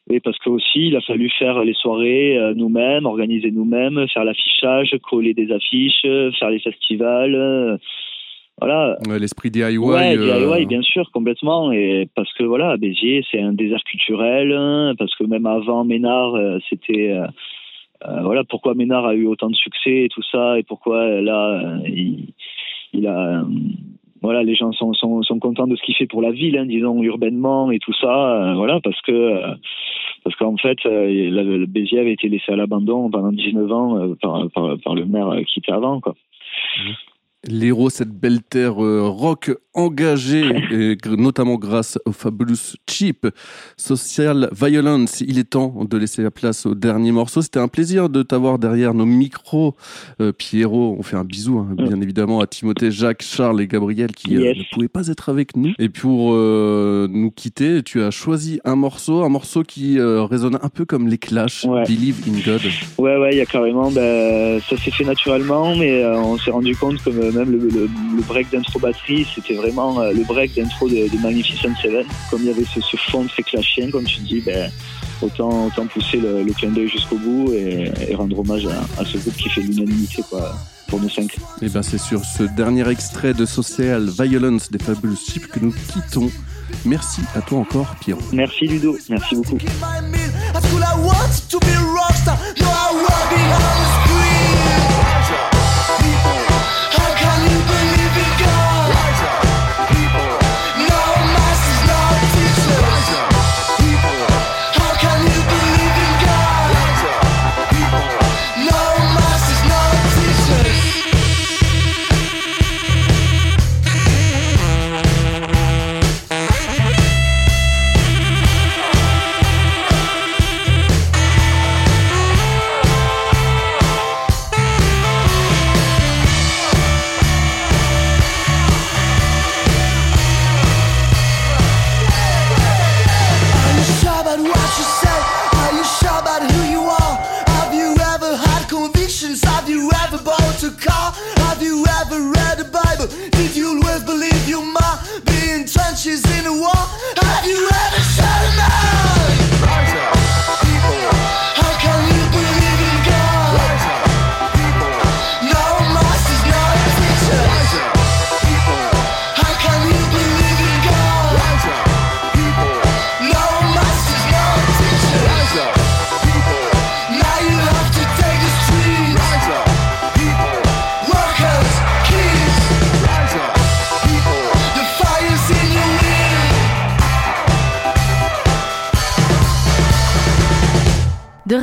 [0.09, 4.25] et parce que aussi, il a fallu faire les soirées euh, nous-mêmes, organiser nous-mêmes, faire
[4.25, 7.35] l'affichage, coller des affiches, euh, faire les festivals.
[7.35, 7.77] euh,
[8.61, 9.77] voilà, L'esprit DIY.
[9.79, 11.73] Ouais, DIY, bien sûr, complètement.
[11.73, 14.53] Et parce que voilà, Béziers, c'est un désert culturel.
[14.53, 16.33] hein, parce que même avant Ménard,
[16.71, 21.21] c'était euh, voilà pourquoi Ménard a eu autant de succès et tout ça, et pourquoi
[21.21, 22.29] là, il,
[22.93, 23.43] il a
[24.23, 26.67] voilà, les gens sont, sont, sont contents de ce qu'il fait pour la ville, hein,
[26.67, 28.09] disons urbainement et tout ça.
[28.51, 29.55] euh, voilà, parce que euh,
[30.27, 34.17] parce qu'en fait, euh, le Béziers avait été laissé à l'abandon pendant 19 ans euh,
[34.83, 36.17] par, le maire qui était avant, quoi.
[37.49, 40.43] L'héros, cette belle terre euh, rock engagée,
[40.73, 43.29] et notamment grâce au Fabulous Cheap
[43.77, 45.21] Social Violence.
[45.21, 47.43] Il est temps de laisser la place au dernier morceau.
[47.43, 49.77] C'était un plaisir de t'avoir derrière nos micros.
[50.21, 54.13] Euh, Pierrot, on fait un bisou, hein, bien évidemment, à Timothée, Jacques, Charles et Gabriel
[54.13, 55.73] qui euh, ne pouvaient pas être avec nous.
[55.79, 60.69] Et pour euh, nous quitter, tu as choisi un morceau, un morceau qui résonne un
[60.69, 61.83] peu comme les Clash, Ouais.
[61.83, 62.61] Believe in God.
[62.99, 66.75] Ouais, ouais, il y a carrément, ben, ça s'est fait naturellement, mais on s'est rendu
[66.77, 70.89] compte que même le, le, le break d'intro batterie, c'était vraiment euh, le break d'intro
[70.89, 72.05] de, de Magnificent Seven.
[72.31, 74.71] Comme il y avait ce, ce fond très clashien, comme tu dis, ben,
[75.23, 79.05] autant, autant pousser le, le clin d'œil jusqu'au bout et, et rendre hommage à, à
[79.05, 80.23] ce groupe qui fait l'unanimité,
[80.89, 81.37] pour nous cinq.
[81.63, 85.75] Et ben c'est sur ce dernier extrait de Social Violence des Fabulous Chips que nous
[85.93, 86.31] quittons.
[86.85, 88.23] Merci à toi encore, Pierrot.
[88.33, 89.59] Merci Ludo, merci beaucoup.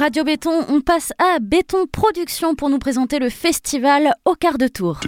[0.03, 4.67] Radio Béton, on passe à Béton Production pour nous présenter le festival au quart de
[4.67, 4.99] tour.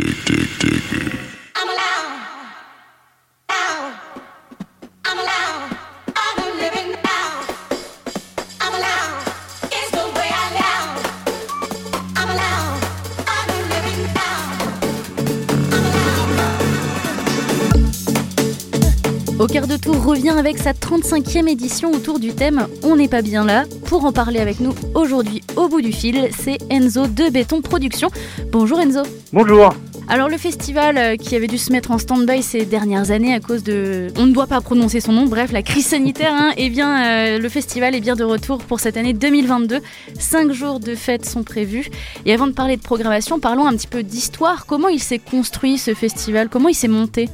[19.37, 23.21] Au quart de tour revient avec sa 35e édition autour du thème On n'est pas
[23.21, 23.65] bien là.
[23.85, 28.07] Pour en parler avec nous aujourd'hui au bout du fil, c'est Enzo de Béton Production.
[28.53, 29.01] Bonjour Enzo.
[29.33, 29.73] Bonjour.
[30.07, 33.41] Alors le festival euh, qui avait dû se mettre en stand-by ces dernières années à
[33.41, 34.07] cause de...
[34.17, 37.39] On ne doit pas prononcer son nom, bref, la crise sanitaire, hein, eh bien euh,
[37.39, 39.79] le festival est bien de retour pour cette année 2022.
[40.17, 41.89] Cinq jours de fêtes sont prévus.
[42.25, 44.65] Et avant de parler de programmation, parlons un petit peu d'histoire.
[44.65, 46.47] Comment il s'est construit ce festival?
[46.47, 47.27] Comment il s'est monté?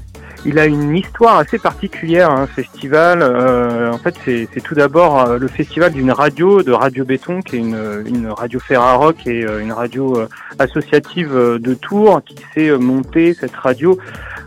[0.44, 3.22] Il a une histoire assez particulière, un festival.
[3.22, 7.58] Euh, en fait, c'est tout d'abord euh, le festival d'une radio, de Radio Béton, qui
[7.58, 10.28] est une, une radio Ferrarock et euh, une radio euh,
[10.58, 14.00] associative de Tours, qui s'est montée, cette radio,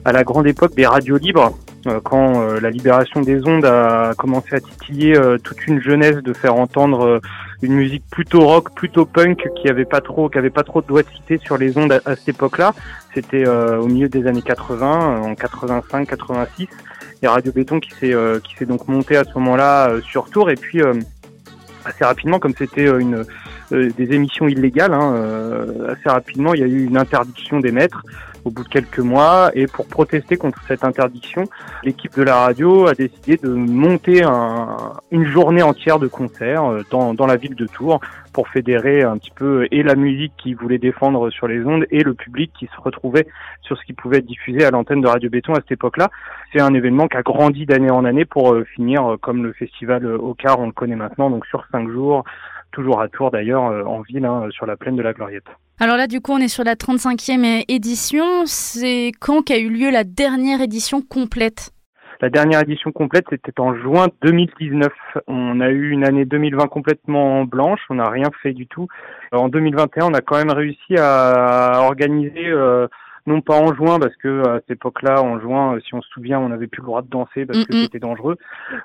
[0.04, 1.56] à la grande époque des radios libres,
[2.02, 7.20] quand la libération des ondes a commencé à titiller toute une jeunesse de faire entendre
[7.64, 10.86] une musique plutôt rock, plutôt punk, qui avait pas trop, qui avait pas trop de
[10.86, 12.74] doigté sur les ondes à, cette époque-là.
[13.14, 16.68] C'était euh, au milieu des années 80, euh, en 85, 86.
[17.24, 20.28] Et Radio Béton qui s'est euh, qui s'est donc monté à ce moment-là euh, sur
[20.28, 20.92] Tours et puis euh,
[21.86, 23.24] assez rapidement comme c'était euh, une
[23.70, 28.02] des émissions illégales hein, assez rapidement il y a eu une interdiction d'émettre
[28.44, 31.44] au bout de quelques mois et pour protester contre cette interdiction
[31.82, 34.76] l'équipe de la radio a décidé de monter un-
[35.10, 38.00] une journée entière de concerts euh, dans, dans la ville de Tours
[38.32, 42.02] pour fédérer un petit peu et la musique qu'ils voulaient défendre sur les ondes et
[42.02, 43.26] le public qui se retrouvait
[43.62, 46.10] sur ce qui pouvait être diffusé à l'antenne de Radio Béton à cette époque-là.
[46.52, 49.52] C'est un événement qui a grandi d'année en année pour euh, finir euh, comme le
[49.52, 52.24] festival au quart, on le connaît maintenant, donc sur cinq jours,
[52.74, 55.46] toujours à Tours d'ailleurs, euh, en ville, hein, sur la plaine de la Gloriette.
[55.80, 58.44] Alors là, du coup, on est sur la 35e édition.
[58.44, 61.70] C'est quand qu'a eu lieu la dernière édition complète?
[62.20, 64.92] La dernière édition complète, c'était en juin 2019.
[65.26, 68.86] On a eu une année 2020 complètement blanche, on n'a rien fait du tout.
[69.32, 72.86] En 2021, on a quand même réussi à organiser, euh,
[73.26, 76.08] non pas en juin, parce que à cette époque-là, en juin, euh, si on se
[76.10, 78.36] souvient, on n'avait plus le droit de danser parce que c'était dangereux.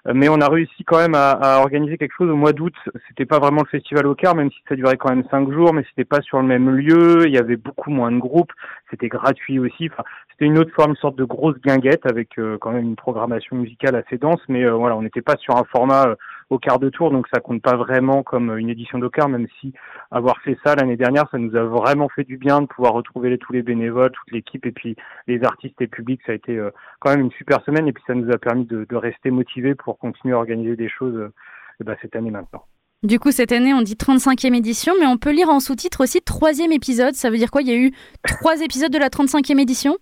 [0.08, 2.74] Euh, Mais on a réussi quand même à, à organiser quelque chose au mois d'août.
[3.08, 5.74] C'était pas vraiment le festival au quart, même si ça durait quand même cinq jours,
[5.74, 7.26] mais c'était pas sur le même lieu.
[7.26, 8.54] Il y avait beaucoup moins de groupes.
[8.90, 9.90] C'était gratuit aussi.
[9.92, 12.96] Enfin, c'était une autre forme, une sorte de grosse guinguette avec euh, quand même une
[12.96, 16.16] programmation musicale assez dense, mais euh, voilà, on n'était pas sur un format euh,
[16.50, 19.48] au quart de tour, donc ça compte pas vraiment comme une édition de quart, même
[19.60, 19.72] si
[20.12, 23.30] avoir fait ça l'année dernière, ça nous a vraiment fait du bien de pouvoir retrouver
[23.30, 24.96] les- tous les bénévoles, toute l'équipe et puis
[25.28, 26.22] les artistes et publics.
[26.26, 28.66] Ça a été euh, quand même une super semaine et puis ça nous a permis
[28.66, 31.32] de, de rester motivés pour continuer à organiser des choses euh,
[31.80, 32.64] ben, cette année maintenant.
[33.04, 36.20] Du coup, cette année, on dit 35e édition, mais on peut lire en sous-titre aussi
[36.22, 37.14] troisième épisode.
[37.14, 37.62] Ça veut dire quoi?
[37.62, 37.92] Il y a eu
[38.28, 39.98] trois épisodes de la 35e édition?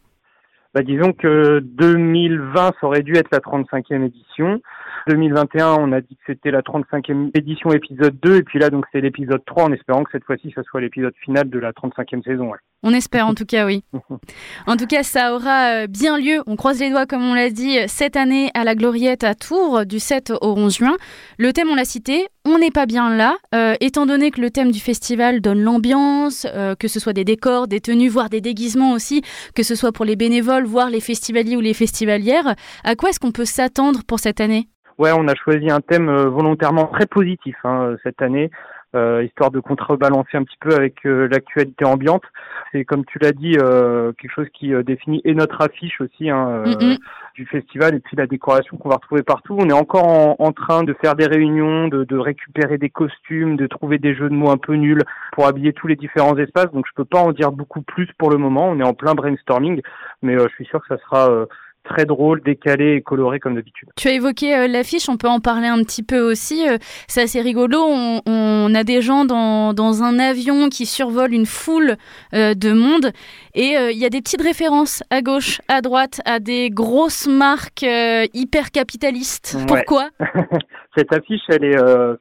[0.73, 4.61] Bah, disons que 2020, ça aurait dû être la 35e édition.
[5.07, 8.85] 2021, on a dit que c'était la 35e édition épisode 2, et puis là, donc,
[8.91, 12.23] c'est l'épisode 3, en espérant que cette fois-ci, ça soit l'épisode final de la 35e
[12.23, 12.51] saison.
[12.51, 12.57] ouais.
[12.83, 13.83] On espère en tout cas, oui.
[14.67, 17.49] En tout cas, ça aura euh, bien lieu, on croise les doigts comme on l'a
[17.49, 20.95] dit, cette année à la Gloriette à Tours, du 7 au 11 juin.
[21.39, 24.51] Le thème, on l'a cité, on n'est pas bien là, euh, étant donné que le
[24.51, 28.41] thème du festival donne l'ambiance, euh, que ce soit des décors, des tenues, voire des
[28.41, 29.21] déguisements aussi,
[29.55, 32.55] que ce soit pour les bénévoles, voire les festivaliers ou les festivalières.
[32.83, 34.67] À quoi est-ce qu'on peut s'attendre pour cette année?
[34.97, 38.49] Ouais, on a choisi un thème euh, volontairement très positif hein, euh, cette année,
[38.95, 42.23] euh, histoire de contrebalancer un petit peu avec euh, l'actualité ambiante.
[42.71, 46.31] C'est comme tu l'as dit, euh, quelque chose qui euh, définit et notre affiche aussi
[46.31, 46.97] hein, euh, Mhm.
[47.35, 49.55] du festival et puis la décoration qu'on va retrouver partout.
[49.59, 53.55] On est encore en, en train de faire des réunions, de, de récupérer des costumes,
[53.55, 56.71] de trouver des jeux de mots un peu nuls pour habiller tous les différents espaces.
[56.71, 58.67] Donc je peux pas en dire beaucoup plus pour le moment.
[58.69, 59.81] On est en plein brainstorming,
[60.23, 61.45] mais euh, je suis sûr que ça sera euh,
[61.87, 63.89] très drôle, décalé et coloré comme d'habitude.
[63.95, 66.67] Tu as évoqué euh, l'affiche, on peut en parler un petit peu aussi.
[66.67, 66.77] euh,
[67.07, 67.79] c'est assez rigolo.
[67.81, 71.95] On, on a des gens dans, dans un avion qui survole une foule
[72.33, 73.11] euh, de monde
[73.55, 77.83] et il y a des petites références à gauche, à droite, à des grosses marques
[77.83, 79.57] hyper capitalistes.
[79.57, 79.65] Ouais.
[79.65, 80.09] Pourquoi?
[80.95, 81.77] Cette affiche, elle est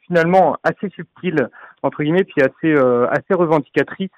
[0.06, 1.50] finalement assez subtile
[1.86, 4.10] entre guillemets, puis assez euh, assez revendicatrice.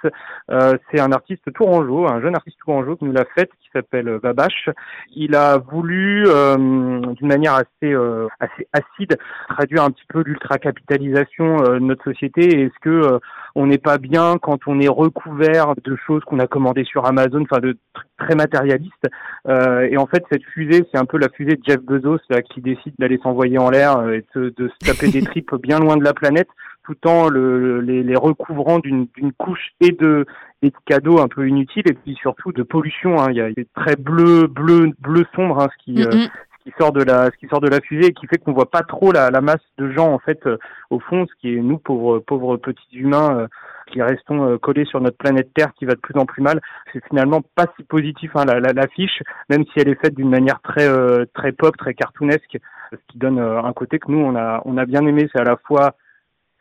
[0.50, 4.08] Euh, c'est un artiste tourangeau, un jeune artiste tourangeau qui nous l'a faite, qui s'appelle
[4.08, 4.70] euh, Babache.
[5.14, 11.58] Il a voulu, euh, d'une manière assez euh, assez acide, traduire un petit peu l'ultra-capitalisation
[11.62, 12.62] euh, de notre société.
[12.62, 13.18] Est-ce que euh,
[13.54, 17.42] on n'est pas bien quand on est recouvert de choses qu'on a commandées sur Amazon,
[17.42, 19.06] enfin de tr- très matérialistes?
[19.48, 22.42] Euh, et en fait, cette fusée, c'est un peu la fusée de Jeff Bezos là,
[22.42, 25.96] qui décide d'aller s'envoyer en l'air et de, de se taper des tripes bien loin
[25.96, 26.48] de la planète,
[26.89, 30.24] tout en le, les, les recouvrant d'une couche et de
[30.62, 33.20] et de cadeaux un peu inutiles et puis surtout de pollution.
[33.20, 33.26] Hein.
[33.30, 36.93] Il y a des traits bleu, bleu, bleu sombre, hein, ce qui ce qui sort
[36.93, 39.12] de la ce qui sort de la fusée et qui fait qu'on voit pas trop
[39.12, 40.57] la, la masse de gens en fait euh,
[40.91, 43.47] au fond ce qui est nous pauvres pauvres petits humains euh,
[43.93, 46.61] qui restons euh, collés sur notre planète Terre qui va de plus en plus mal
[46.93, 50.30] c'est finalement pas si positif hein, la, la, l'affiche même si elle est faite d'une
[50.30, 50.89] manière très
[51.34, 52.59] très pop très cartoonesque
[52.91, 55.45] ce qui donne un côté que nous on a on a bien aimé c'est à
[55.45, 55.95] la fois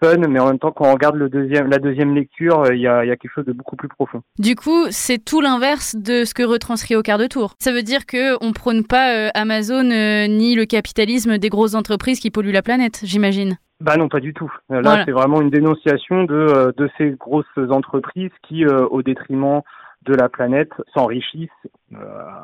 [0.02, 2.82] fun mais en même temps quand on regarde le deuxième la deuxième lecture euh, il
[2.82, 5.42] y a il y a quelque chose de beaucoup plus profond Du coup, c'est tout
[5.42, 7.56] l'inverse de ce que retranscrit au quart de tour.
[7.60, 11.76] Ça veut dire que on prône pas euh, Amazon euh, ni le capitalisme des grosses
[11.76, 13.58] entreprises qui polluent la planète, j'imagine.
[13.80, 14.52] Bah non, pas du tout.
[14.70, 15.06] Là, Voilà.
[15.06, 19.62] c'est vraiment une dénonciation de, de ces grosses entreprises qui, au détriment
[20.04, 21.50] de la planète, s'enrichissent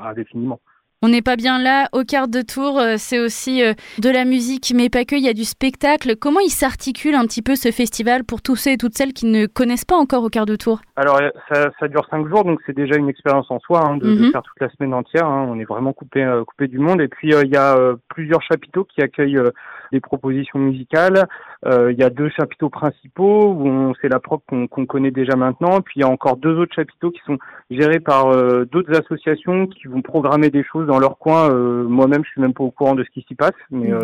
[0.04, 0.60] indéfiniment.
[1.06, 1.90] On n'est pas bien là.
[1.92, 5.16] Au quart de tour, euh, c'est aussi euh, de la musique, mais pas que.
[5.16, 6.16] Il y a du spectacle.
[6.16, 9.26] Comment il s'articule un petit peu ce festival pour tous ceux et toutes celles qui
[9.26, 10.80] ne connaissent pas encore au quart de tour?
[10.96, 13.98] Alors, euh, ça, ça dure cinq jours, donc c'est déjà une expérience en soi hein,
[13.98, 14.32] de, de Mhm.
[14.32, 15.26] faire toute la semaine entière.
[15.26, 15.46] hein.
[15.50, 17.02] On est vraiment coupé, coupé du monde.
[17.02, 19.52] Et puis, euh, il y a euh, plusieurs chapiteaux qui accueillent euh,
[19.94, 21.20] des propositions musicales.
[21.66, 25.80] Euh, Il y a deux chapiteaux principaux où c'est la propre qu'on connaît déjà maintenant.
[25.86, 27.38] Puis, il y a encore deux autres chapiteaux qui sont
[27.70, 31.50] gérés par euh, d'autres associations qui vont programmer des choses dans leur coin.
[31.50, 33.58] Euh, Moi-même, je suis même pas au courant de ce qui s'y passe.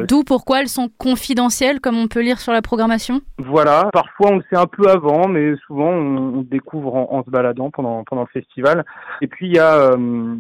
[0.08, 3.22] D'où pourquoi elles sont confidentielles, comme on peut lire sur la programmation?
[3.40, 7.24] Voilà, parfois on le sait un peu avant, mais souvent on, on découvre en, en
[7.24, 8.86] se baladant pendant pendant le festival.
[9.22, 10.36] Et puis il y a euh,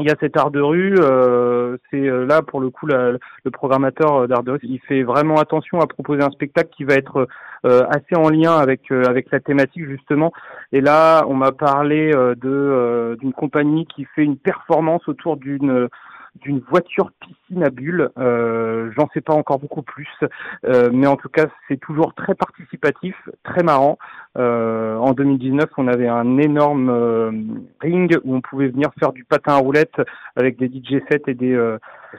[0.00, 3.12] il y a cet art de rue, euh, c'est euh, là pour le coup la-
[3.12, 6.94] le programmateur d'art de rue, il fait vraiment attention à proposer un spectacle qui va
[6.94, 7.28] être
[7.64, 10.32] euh, assez en lien avec euh, avec la thématique justement.
[10.72, 15.36] Et là, on m'a parlé euh, de euh, d'une compagnie qui fait une performance autour
[15.36, 15.88] d'une
[16.40, 18.10] d'une voiture piscine à bulles.
[18.18, 20.08] Euh, J'en sais pas encore beaucoup plus,
[20.64, 23.14] euh, mais en tout cas, c'est toujours très participatif,
[23.44, 23.98] très marrant.
[24.36, 27.30] Euh, en 2019, on avait un énorme euh,
[27.80, 30.00] ring où on pouvait venir faire du patin à roulettes
[30.36, 31.56] avec des DJ sets et des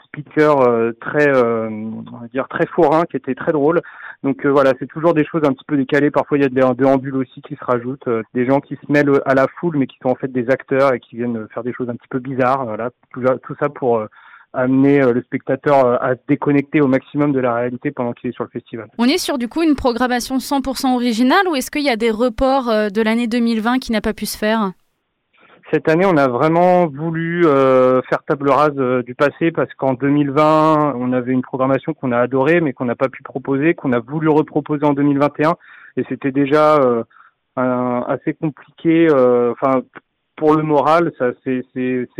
[0.06, 3.82] speakers euh, très, euh, on va dire très forains, qui étaient très drôles.
[4.24, 6.10] Donc euh, voilà, c'est toujours des choses un petit peu décalées.
[6.10, 8.92] Parfois, il y a des déambules aussi qui se rajoutent, euh, des gens qui se
[8.92, 11.64] mêlent à la foule, mais qui sont en fait des acteurs et qui viennent faire
[11.64, 12.66] des choses un petit peu bizarres.
[12.66, 14.08] Voilà, tout, tout ça pour euh,
[14.54, 18.46] amener le spectateur à se déconnecter au maximum de la réalité pendant qu'il est sur
[18.46, 18.88] le festival.
[18.98, 22.10] On est sur du coup une programmation 100% originale ou est-ce qu'il y a des
[22.10, 24.72] reports de l'année 2020 qui n'a pas pu se faire?
[25.72, 29.94] Cette année, on a vraiment voulu euh, faire table rase euh, du passé parce qu'en
[29.94, 33.92] 2020, on avait une programmation qu'on a adorée mais qu'on n'a pas pu proposer, qu'on
[33.92, 35.56] a voulu reproposer en 2021
[35.98, 37.04] et c'était déjà euh,
[37.56, 39.08] un- assez compliqué.
[39.10, 39.82] euh, Enfin,
[40.36, 41.64] pour le moral, ça c'est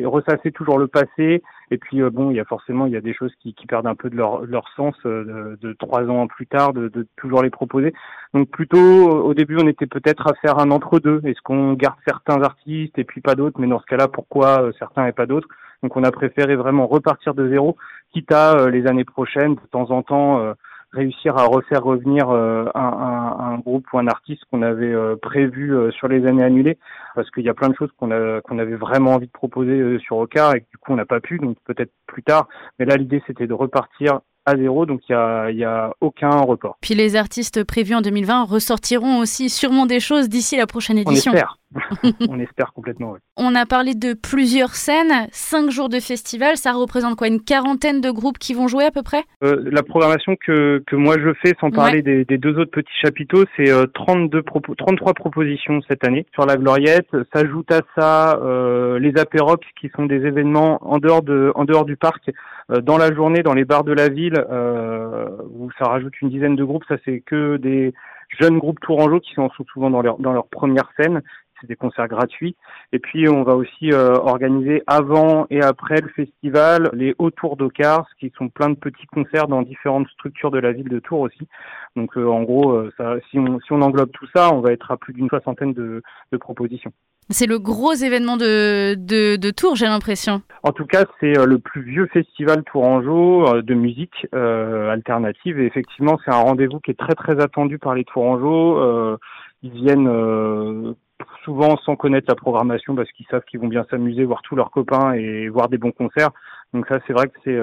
[0.04, 3.02] ressasser toujours le passé et puis euh, bon, il y a forcément il y a
[3.02, 6.04] des choses qui, qui perdent un peu de leur leur sens euh, de, de trois
[6.04, 7.94] ans plus tard de, de toujours les proposer.
[8.34, 11.22] Donc plutôt au début on était peut-être à faire un entre-deux.
[11.26, 13.60] Est-ce qu'on garde certains artistes et puis pas d'autres?
[13.60, 15.48] Mais dans ce cas-là, pourquoi euh, certains et pas d'autres?
[15.84, 17.78] Donc on a préféré vraiment repartir de zéro,
[18.12, 20.54] quitte à les années prochaines de temps en temps
[20.96, 25.16] réussir à refaire revenir euh, un, un- un groupe ou un artiste qu'on avait euh,
[25.22, 26.78] prévu euh, sur les années annulées,
[27.16, 30.00] parce qu'il y a plein de choses qu'on a qu'on avait vraiment envie de proposer
[30.00, 32.48] sur Ocar et que du coup on n'a pas pu, donc peut-être plus tard.
[32.80, 36.78] Mais là l'idée c'était de repartir à zéro, donc il y a, a aucun report.
[36.82, 41.12] Puis les artistes prévus en 2020 ressortiront aussi sûrement des choses d'ici la prochaine On
[41.12, 41.34] édition.
[41.34, 41.58] espère,
[42.30, 43.12] on espère complètement.
[43.12, 43.20] ouais.
[43.38, 48.02] On a parlé de plusieurs scènes, cinq jours de festival, ça représente quoi Une quarantaine
[48.02, 49.24] de groupes qui vont jouer à peu près?
[49.44, 52.94] Euh, la programmation que, que moi je fais, sans parler des, des deux autres petits
[53.02, 57.08] chapiteaux, c'est euh, 32 propos, 33 propositions cette année sur la Gloriette.
[57.34, 61.86] S'ajoute à ça euh, les apérops qui sont des événements en dehors de en dehors
[61.86, 62.30] du parc,
[62.70, 66.56] dans la journée, dans les bars de la ville, euh, où ça rajoute une dizaine
[66.56, 66.86] de groupes.
[66.88, 67.94] Ça c'est que des
[68.40, 71.22] jeunes groupes tourangeaux qui sont souvent dans leur dans leur première scène
[71.60, 72.56] c'est des concerts gratuits.
[72.92, 77.58] Et puis on va aussi euh, organiser avant et après le festival les hauts tours
[77.58, 81.22] d'Ocars, qui sont plein de petits concerts dans différentes structures de la ville de Tours
[81.22, 81.48] aussi.
[81.96, 84.72] Donc euh, en gros, euh, ça, si, on, si on englobe tout ça, on va
[84.72, 86.02] être à plus d'une soixantaine de,
[86.32, 86.92] de propositions.
[87.30, 90.44] C'est le gros événement de, de, Tours, j'ai l'impression.
[90.62, 95.60] En tout cas, c'est euh, le plus vieux festival tourangeau euh, de musique euh, alternative.
[95.60, 99.18] Et effectivement, c'est un rendez-vous qui est très très attendu par les tourangeaux.
[99.64, 100.96] Ils viennent
[101.44, 104.70] souvent sans connaître la programmation parce qu'ils savent qu'ils vont bien s'amuser, voir tous leurs
[104.70, 106.30] copains et voir des bons concerts.
[106.74, 107.58] Donc ça, c'est vrai que c'est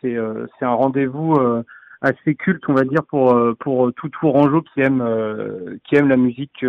[0.00, 0.16] c'est
[0.58, 1.36] c'est un rendez-vous
[2.02, 5.04] assez culte, on va dire, pour pour tout tourangeau qui aime
[5.84, 6.64] qui aime la musique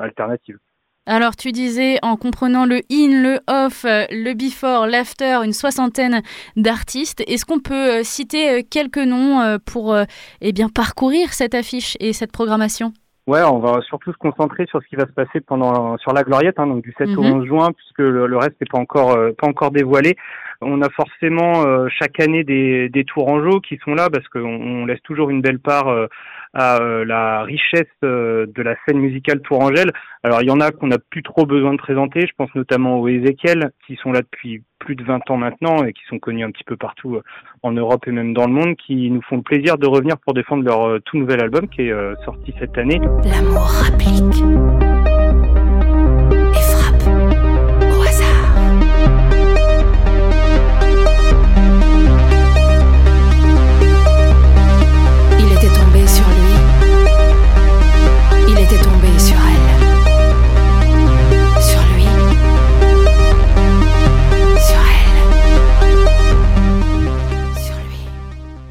[0.00, 0.58] alternative.
[1.06, 6.22] Alors tu disais en comprenant le in, le off, euh, le before, l'after, une soixantaine
[6.56, 7.24] d'artistes.
[7.26, 9.96] Est-ce qu'on peut euh, citer euh, quelques noms pour
[10.40, 12.92] eh bien parcourir cette affiche et cette programmation?
[13.28, 16.24] Ouais, on va surtout se concentrer sur ce qui va se passer pendant sur la
[16.24, 17.32] Gloriette, hein, donc du 7 au Mhm.
[17.34, 20.16] 11 juin, puisque le, le reste n'est pas encore euh, pas encore dévoilé.
[20.60, 24.86] On a forcément euh, chaque année des, des tourangeaux qui sont là parce qu'on on
[24.86, 26.06] laisse toujours une belle part euh,
[26.54, 29.92] à euh, la richesse euh, de la scène musicale tourangelle.
[30.22, 32.22] Alors il y en a qu'on n'a plus trop besoin de présenter.
[32.22, 35.92] Je pense notamment aux Ezekiel qui sont là depuis plus de 20 ans maintenant et
[35.92, 37.22] qui sont connus un petit peu partout euh,
[37.62, 40.34] en Europe et même dans le monde, qui nous font le plaisir de revenir pour
[40.34, 41.94] défendre leur tout nouvel album qui est
[42.24, 43.00] sorti cette année.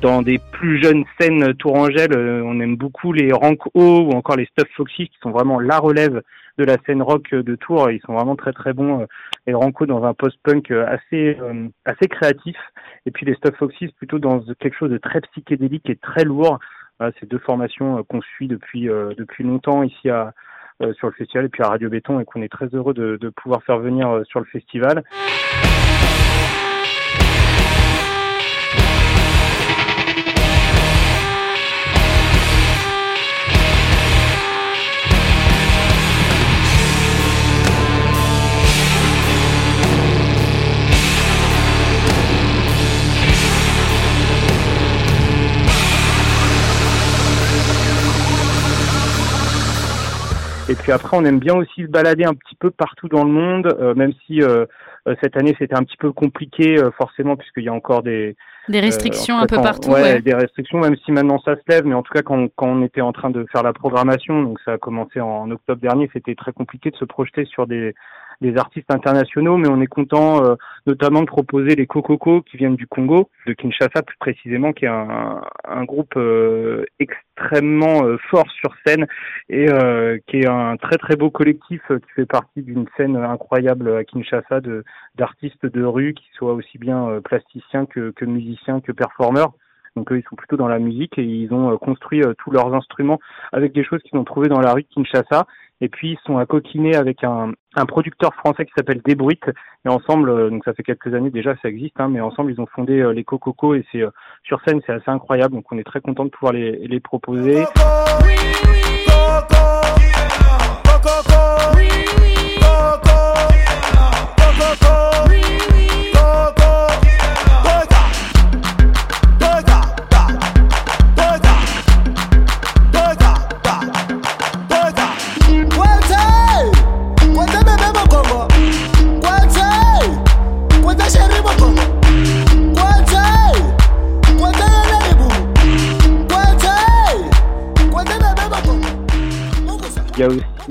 [0.01, 4.45] Dans des plus jeunes scènes tourangelles, euh, on aime beaucoup les Rank ou encore les
[4.45, 6.21] Stuff Foxy qui sont vraiment la relève
[6.57, 7.91] de la scène rock euh, de Tours.
[7.91, 9.01] Ils sont vraiment très très bons.
[9.01, 9.05] euh,
[9.47, 11.37] Les Rank O dans un post-punk assez
[11.85, 12.55] assez créatif
[13.05, 16.59] et puis les Stuff Foxy plutôt dans quelque chose de très psychédélique et très lourd.
[16.99, 18.83] Voilà, c'est deux formations qu'on suit depuis
[19.17, 20.33] depuis longtemps ici à
[20.93, 23.29] sur le festival et puis à Radio Béton et qu'on est très heureux de, de
[23.29, 25.03] pouvoir faire venir sur le festival.
[50.71, 53.29] Et puis après, on aime bien aussi se balader un petit peu partout dans le
[53.29, 54.65] monde, euh, même si euh,
[55.07, 58.35] euh, cette année c'était un petit peu compliqué euh, forcément puisqu'il y a encore des
[58.69, 59.89] Des euh, restrictions en un peu partout.
[59.89, 60.21] ouais, ouais.
[60.21, 62.83] des restrictions, même si maintenant ça se lève, mais en tout cas quand, quand on
[62.83, 66.35] était en train de faire la programmation, donc ça a commencé en, octobre dernier, c'était
[66.35, 67.95] très compliqué de se projeter sur des
[68.41, 70.55] des artistes internationaux, mais on est content euh,
[70.87, 74.89] notamment de proposer les Kokoko qui viennent du Congo, de Kinshasa plus précisément, qui est
[74.89, 79.07] un, groupe euh, extrêmement euh, fort sur scène
[79.49, 79.67] et
[80.27, 84.59] qui est un très très beau collectif qui fait partie d'une scène incroyable à Kinshasa
[84.61, 84.83] de
[85.15, 89.53] d'artistes de rue qui soient aussi bien plasticiens que, que musiciens que performeurs.
[89.95, 92.51] Donc eux, ils sont plutôt dans la musique et ils ont euh, construit euh, tous
[92.51, 93.19] leurs instruments
[93.51, 95.45] avec des choses qu'ils ont trouvées dans la rue de Kinshasa.
[95.83, 99.39] Et puis ils sont accoquinés avec un, un producteur français qui s'appelle Debruit.
[99.85, 102.61] Et ensemble, euh, donc ça fait quelques années déjà, ça existe, hein, mais ensemble ils
[102.61, 104.03] ont fondé les Cococo et c'est
[104.43, 105.55] sur scène, c'est assez incroyable.
[105.55, 107.65] Donc on est très content de pouvoir les, les proposer.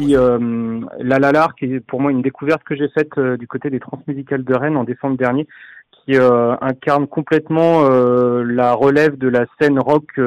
[0.01, 3.47] Aussi euh, La Lalar, qui est pour moi une découverte que j'ai faite euh, du
[3.47, 5.47] côté des transmusicales de Rennes en décembre dernier,
[5.93, 10.19] qui euh, incarne complètement la relève de la scène rock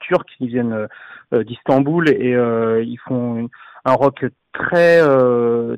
[0.00, 0.28] turque.
[0.40, 0.86] Ils viennent
[1.32, 3.48] d'Istanbul et ils font
[3.84, 5.00] un rock très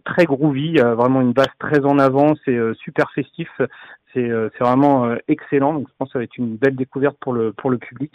[0.04, 3.48] très groovy, vraiment une basse très en avant, c'est super festif,
[4.12, 4.28] c'est
[4.60, 5.72] vraiment excellent.
[5.72, 8.12] Donc je pense que ça va être une belle découverte pour le pour le public.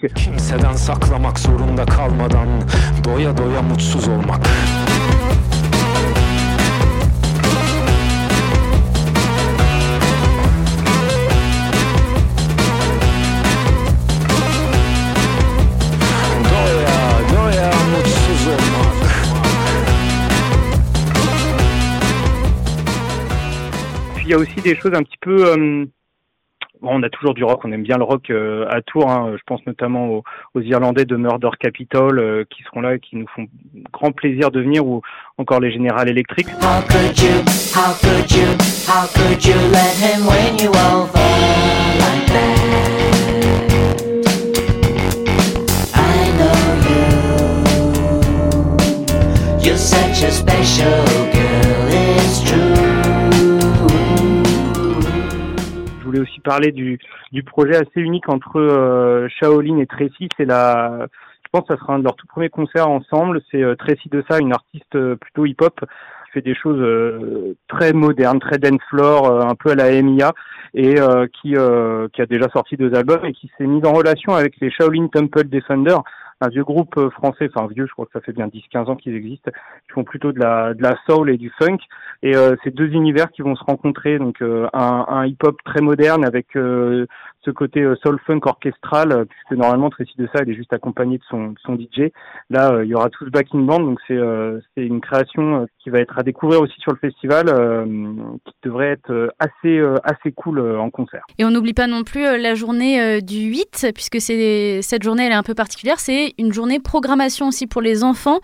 [24.33, 25.85] Y a aussi des choses un petit peu euh,
[26.81, 29.09] on a toujours du rock, on aime bien le rock euh, à Tours.
[29.09, 29.35] hein.
[29.37, 30.21] Je pense notamment
[30.53, 33.47] aux, Irlandais de Murder Capital euh, qui seront là et qui nous font
[33.91, 35.01] grand plaisir de venir, ou
[35.37, 36.47] encore les Général Electric.
[49.63, 52.92] You're such a special girl, it's true.
[56.13, 56.99] Voulais aussi parler du,
[57.31, 60.29] du projet assez unique entre euh, Shaolin et Tracy.
[60.37, 61.07] C'est la,
[61.43, 63.41] je pense que ça sera un de leurs tout premiers concerts ensemble.
[63.51, 67.93] C'est euh, Tracy Dessa, une artiste euh, plutôt hip-hop, qui fait des choses euh, très
[67.93, 70.33] modernes, très dance floor, euh, un peu à la MIA,
[70.73, 74.33] et euh, qui, qui a déjà sorti deux albums et qui s'est mise en relation
[74.33, 75.97] avec les Shaolin Temple Defender,
[76.41, 78.95] un vieux groupe euh, français, enfin vieux, je crois que ça fait bien 10-15 ans
[78.95, 81.77] qu'ils existent, qui font plutôt de la, de la soul et du funk.
[82.21, 85.81] Et euh, c'est deux univers qui vont se rencontrer, donc euh, un, un hip-hop très
[85.81, 87.05] moderne avec euh,
[87.43, 90.73] ce côté euh, soul funk orchestral, euh, puisque normalement Tracy de ça, elle est juste
[90.73, 92.11] accompagnée de son, son DJ.
[92.49, 94.13] Là, euh, il y aura tout ce backing band, donc c'est
[94.75, 97.45] c'est une création qui va être à découvrir aussi sur le festival,
[98.45, 101.23] qui devrait être assez assez cool en concert.
[101.37, 105.31] Et on n'oublie pas non plus la journée du 8, puisque c'est cette journée elle
[105.31, 105.99] est un peu particulière.
[105.99, 108.39] C'est une journée programmation aussi pour les enfants.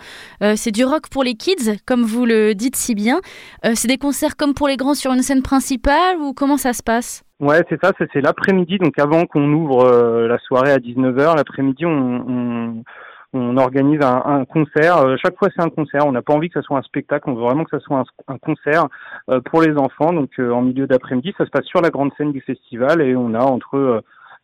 [0.55, 3.19] C'est du rock pour les kids, comme vous le dites si bien.
[3.63, 6.83] C'est des concerts comme pour les grands sur une scène principale ou comment ça se
[6.83, 7.23] passe?
[7.39, 11.85] Ouais, c'est ça, c'est l'après-midi, donc avant qu'on ouvre euh, la soirée à 19h, l'après-midi,
[11.85, 12.83] on, on,
[13.31, 14.97] on organise un, un concert.
[14.97, 16.05] Euh, chaque fois, c'est un concert.
[16.05, 17.99] On n'a pas envie que ça soit un spectacle, on veut vraiment que ça soit
[17.99, 18.87] un, un concert
[19.29, 20.11] euh, pour les enfants.
[20.11, 23.15] Donc, euh, en milieu d'après-midi, ça se passe sur la grande scène du festival et
[23.15, 24.01] on a entre euh,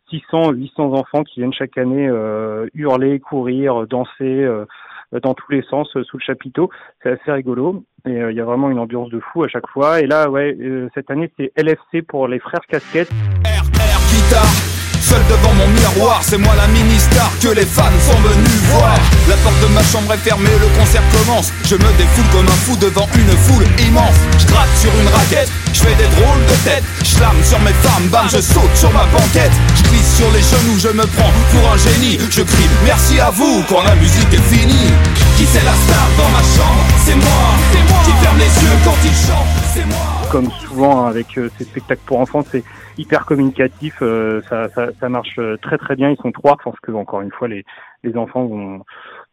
[0.08, 4.64] 600 et 800 enfants qui viennent chaque année euh, hurler, courir, danser euh,
[5.12, 6.70] dans tous les sens euh, sous le chapiteau.
[7.02, 9.68] C'est assez rigolo et euh, il y a vraiment une ambiance de fou à chaque
[9.68, 10.00] fois.
[10.00, 13.12] Et là, ouais, euh, cette année, c'est LFC pour les frères casquettes.
[13.42, 14.75] Guitare
[15.06, 18.98] Seul devant mon miroir, c'est moi la mini-star que les fans sont venus voir.
[19.28, 21.52] La porte de ma chambre est fermée, le concert commence.
[21.64, 24.18] Je me défoule comme un fou devant une foule immense.
[24.36, 26.82] Je gratte sur une raquette, je fais des drôles de tête.
[27.04, 29.54] Je sur mes femmes, bam, je saute sur ma banquette.
[29.76, 32.18] Je glisse sur les genoux, je me prends pour un génie.
[32.28, 34.90] Je crie merci à vous quand la musique est finie.
[35.36, 36.82] Qui c'est la star dans ma chambre?
[37.06, 38.02] C'est moi, c'est moi.
[38.04, 40.28] Qui ferme les yeux quand il chante C'est moi.
[40.32, 42.64] Comme souvent avec euh, ces spectacles pour enfants, c'est
[42.98, 43.98] hyper communicatif.
[44.02, 46.10] euh, ça, ça, ça marche euh, très très bien.
[46.10, 46.56] Ils sont trois.
[46.58, 47.64] Je pense que encore une fois, les,
[48.02, 48.80] les enfants vont,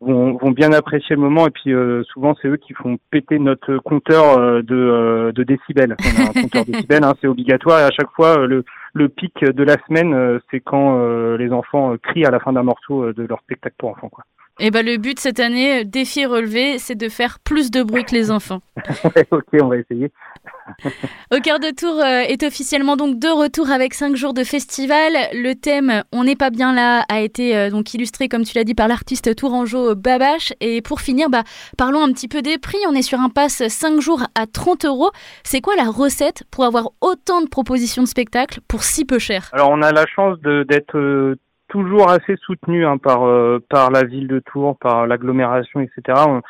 [0.02, 1.48] vont, vont bien apprécier le moment.
[1.48, 5.96] Et puis euh, souvent, c'est eux qui font péter notre compteur de, euh, de décibels.
[6.00, 7.80] On a un compteur décibels, hein, c'est obligatoire.
[7.80, 11.96] Et à chaque fois, le, le pic de la semaine, c'est quand euh, les enfants
[12.02, 14.10] crient à la fin d'un morceau de leur spectacle pour enfants.
[14.10, 14.24] Quoi.
[14.60, 18.04] Et ben le but cette année, euh, défi relevé, c'est de faire plus de bruit
[18.04, 18.62] que les enfants.
[19.16, 20.12] Ouais, ok, on va essayer.
[21.32, 25.14] Au cœur de Tour euh, est officiellement donc de retour avec cinq jours de festival.
[25.34, 28.64] Le thème On n'est pas bien là a été euh, donc illustré comme tu l'as
[28.64, 30.54] dit par l'artiste tourangeau Babache.
[30.62, 31.44] Et pour finir, bah,
[31.78, 32.78] parlons un petit peu des prix.
[32.88, 35.12] On est sur un pass 5 jours à 30 euros.
[35.44, 39.50] C'est quoi la recette pour avoir autant de propositions de spectacles pour si peu cher?
[39.54, 41.36] Alors on a la chance d'être
[41.74, 46.20] toujours assez soutenu hein, par euh, par la ville de Tours, par l'agglomération, etc.
[46.28, 46.42] On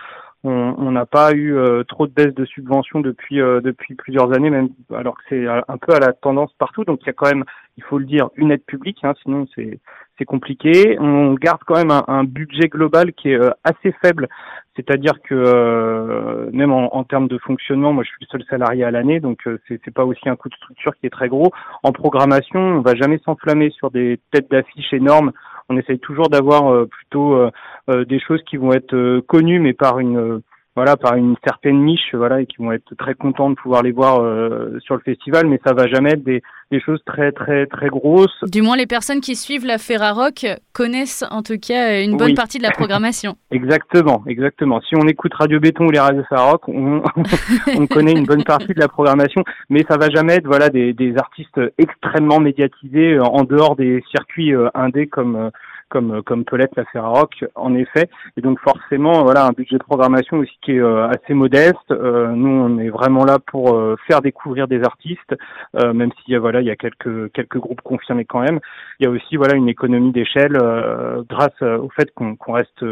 [0.46, 4.50] on n'a pas eu euh, trop de baisse de subventions depuis euh, depuis plusieurs années,
[4.50, 6.84] même alors que c'est un peu à la tendance partout.
[6.84, 7.46] Donc il y a quand même,
[7.78, 9.80] il faut le dire, une aide publique, hein, sinon c'est
[10.18, 10.98] c'est compliqué.
[11.00, 14.28] On garde quand même un, un budget global qui est euh, assez faible,
[14.76, 18.84] c'est-à-dire que euh, même en, en termes de fonctionnement, moi je suis le seul salarié
[18.84, 21.30] à l'année, donc euh, c'est c'est pas aussi un coût de structure qui est très
[21.30, 21.52] gros.
[21.84, 25.32] En programmation, on va jamais s'enflammer sur des têtes d'affiches énormes.
[25.70, 27.50] On essaye toujours d'avoir euh, plutôt euh,
[27.90, 30.42] euh, des choses qui vont être connues, mais par une
[30.76, 33.92] voilà par une certaine niche, voilà, et qui vont être très contents de pouvoir les
[33.92, 35.48] voir euh, sur le festival.
[35.48, 38.44] Mais ça va jamais être des, des choses très très très grosses.
[38.52, 42.34] Du moins les personnes qui suivent la Ferrarock connaissent en tout cas une bonne Oui.
[42.34, 43.36] partie de la programmation.
[43.52, 44.82] Exactement, exactement.
[44.82, 47.04] Si on écoute Radio Béton ou les radios Saroc, on,
[47.78, 50.94] on connaît une bonne partie de la programmation, mais ça va jamais être voilà des,
[50.94, 55.50] des artistes extrêmement médiatisés euh, en dehors des circuits euh, indés comme euh,
[55.94, 58.10] comme comme peut l'être la Ferrarock en effet.
[58.36, 61.92] Et donc forcément voilà un budget de programmation aussi qui est euh, assez modeste.
[61.92, 65.34] Euh, nous on est vraiment là pour euh, faire découvrir des artistes,
[65.80, 68.60] euh, même a voilà il y a quelques quelques groupes confirmés quand même.
[69.00, 72.84] Il y a aussi voilà une économie d'échelle euh, grâce euh, au fait qu'on reste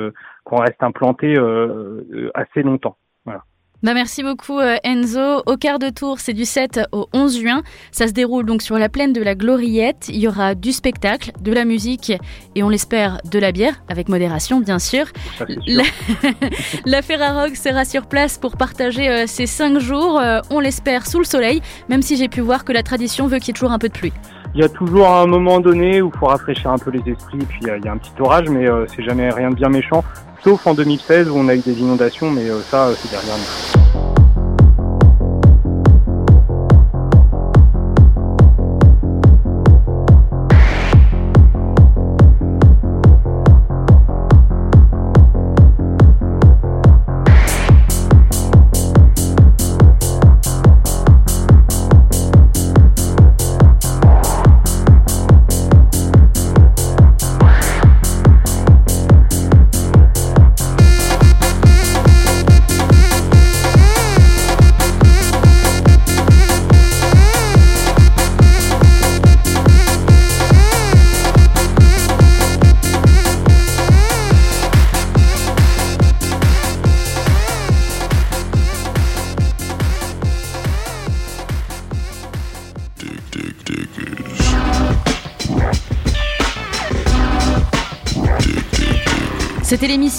[0.43, 1.35] qu'on reste implanté
[2.33, 2.95] assez longtemps.
[3.83, 5.41] Bah merci beaucoup euh, Enzo.
[5.47, 7.63] Au quart de tour, c'est du 7 au 11 juin.
[7.91, 10.07] Ça se déroule donc sur la plaine de la Gloriette.
[10.09, 12.11] Il y aura du spectacle, de la musique
[12.53, 15.07] et on l'espère de la bière, avec modération bien sûr.
[15.37, 15.63] Ça, c'est sûr.
[15.65, 16.49] La,
[16.85, 21.17] la Ferrarock sera sur place pour partager euh, ces 5 jours, euh, on l'espère sous
[21.17, 23.71] le soleil, même si j'ai pu voir que la tradition veut qu'il y ait toujours
[23.71, 24.13] un peu de pluie.
[24.53, 27.39] Il y a toujours un moment donné où il faut rafraîchir un peu les esprits,
[27.39, 29.69] et puis il y a, un petit orage, mais euh, c'est jamais rien de bien
[29.69, 30.03] méchant.
[30.43, 33.37] Sauf en 2016 où on a eu des inondations, mais euh, ça, euh, c'est derrière
[33.37, 34.00] nous.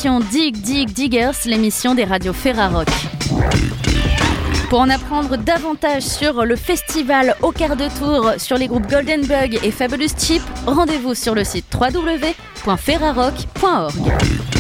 [0.03, 2.89] Dig Dig Diggers, l'émission des radios Ferrarock.
[4.69, 9.25] Pour en apprendre davantage sur le festival au quart de tour, sur les groupes Golden
[9.25, 14.52] Bug et Fabulous Chip, rendez-vous sur le site www.ferrarock.org.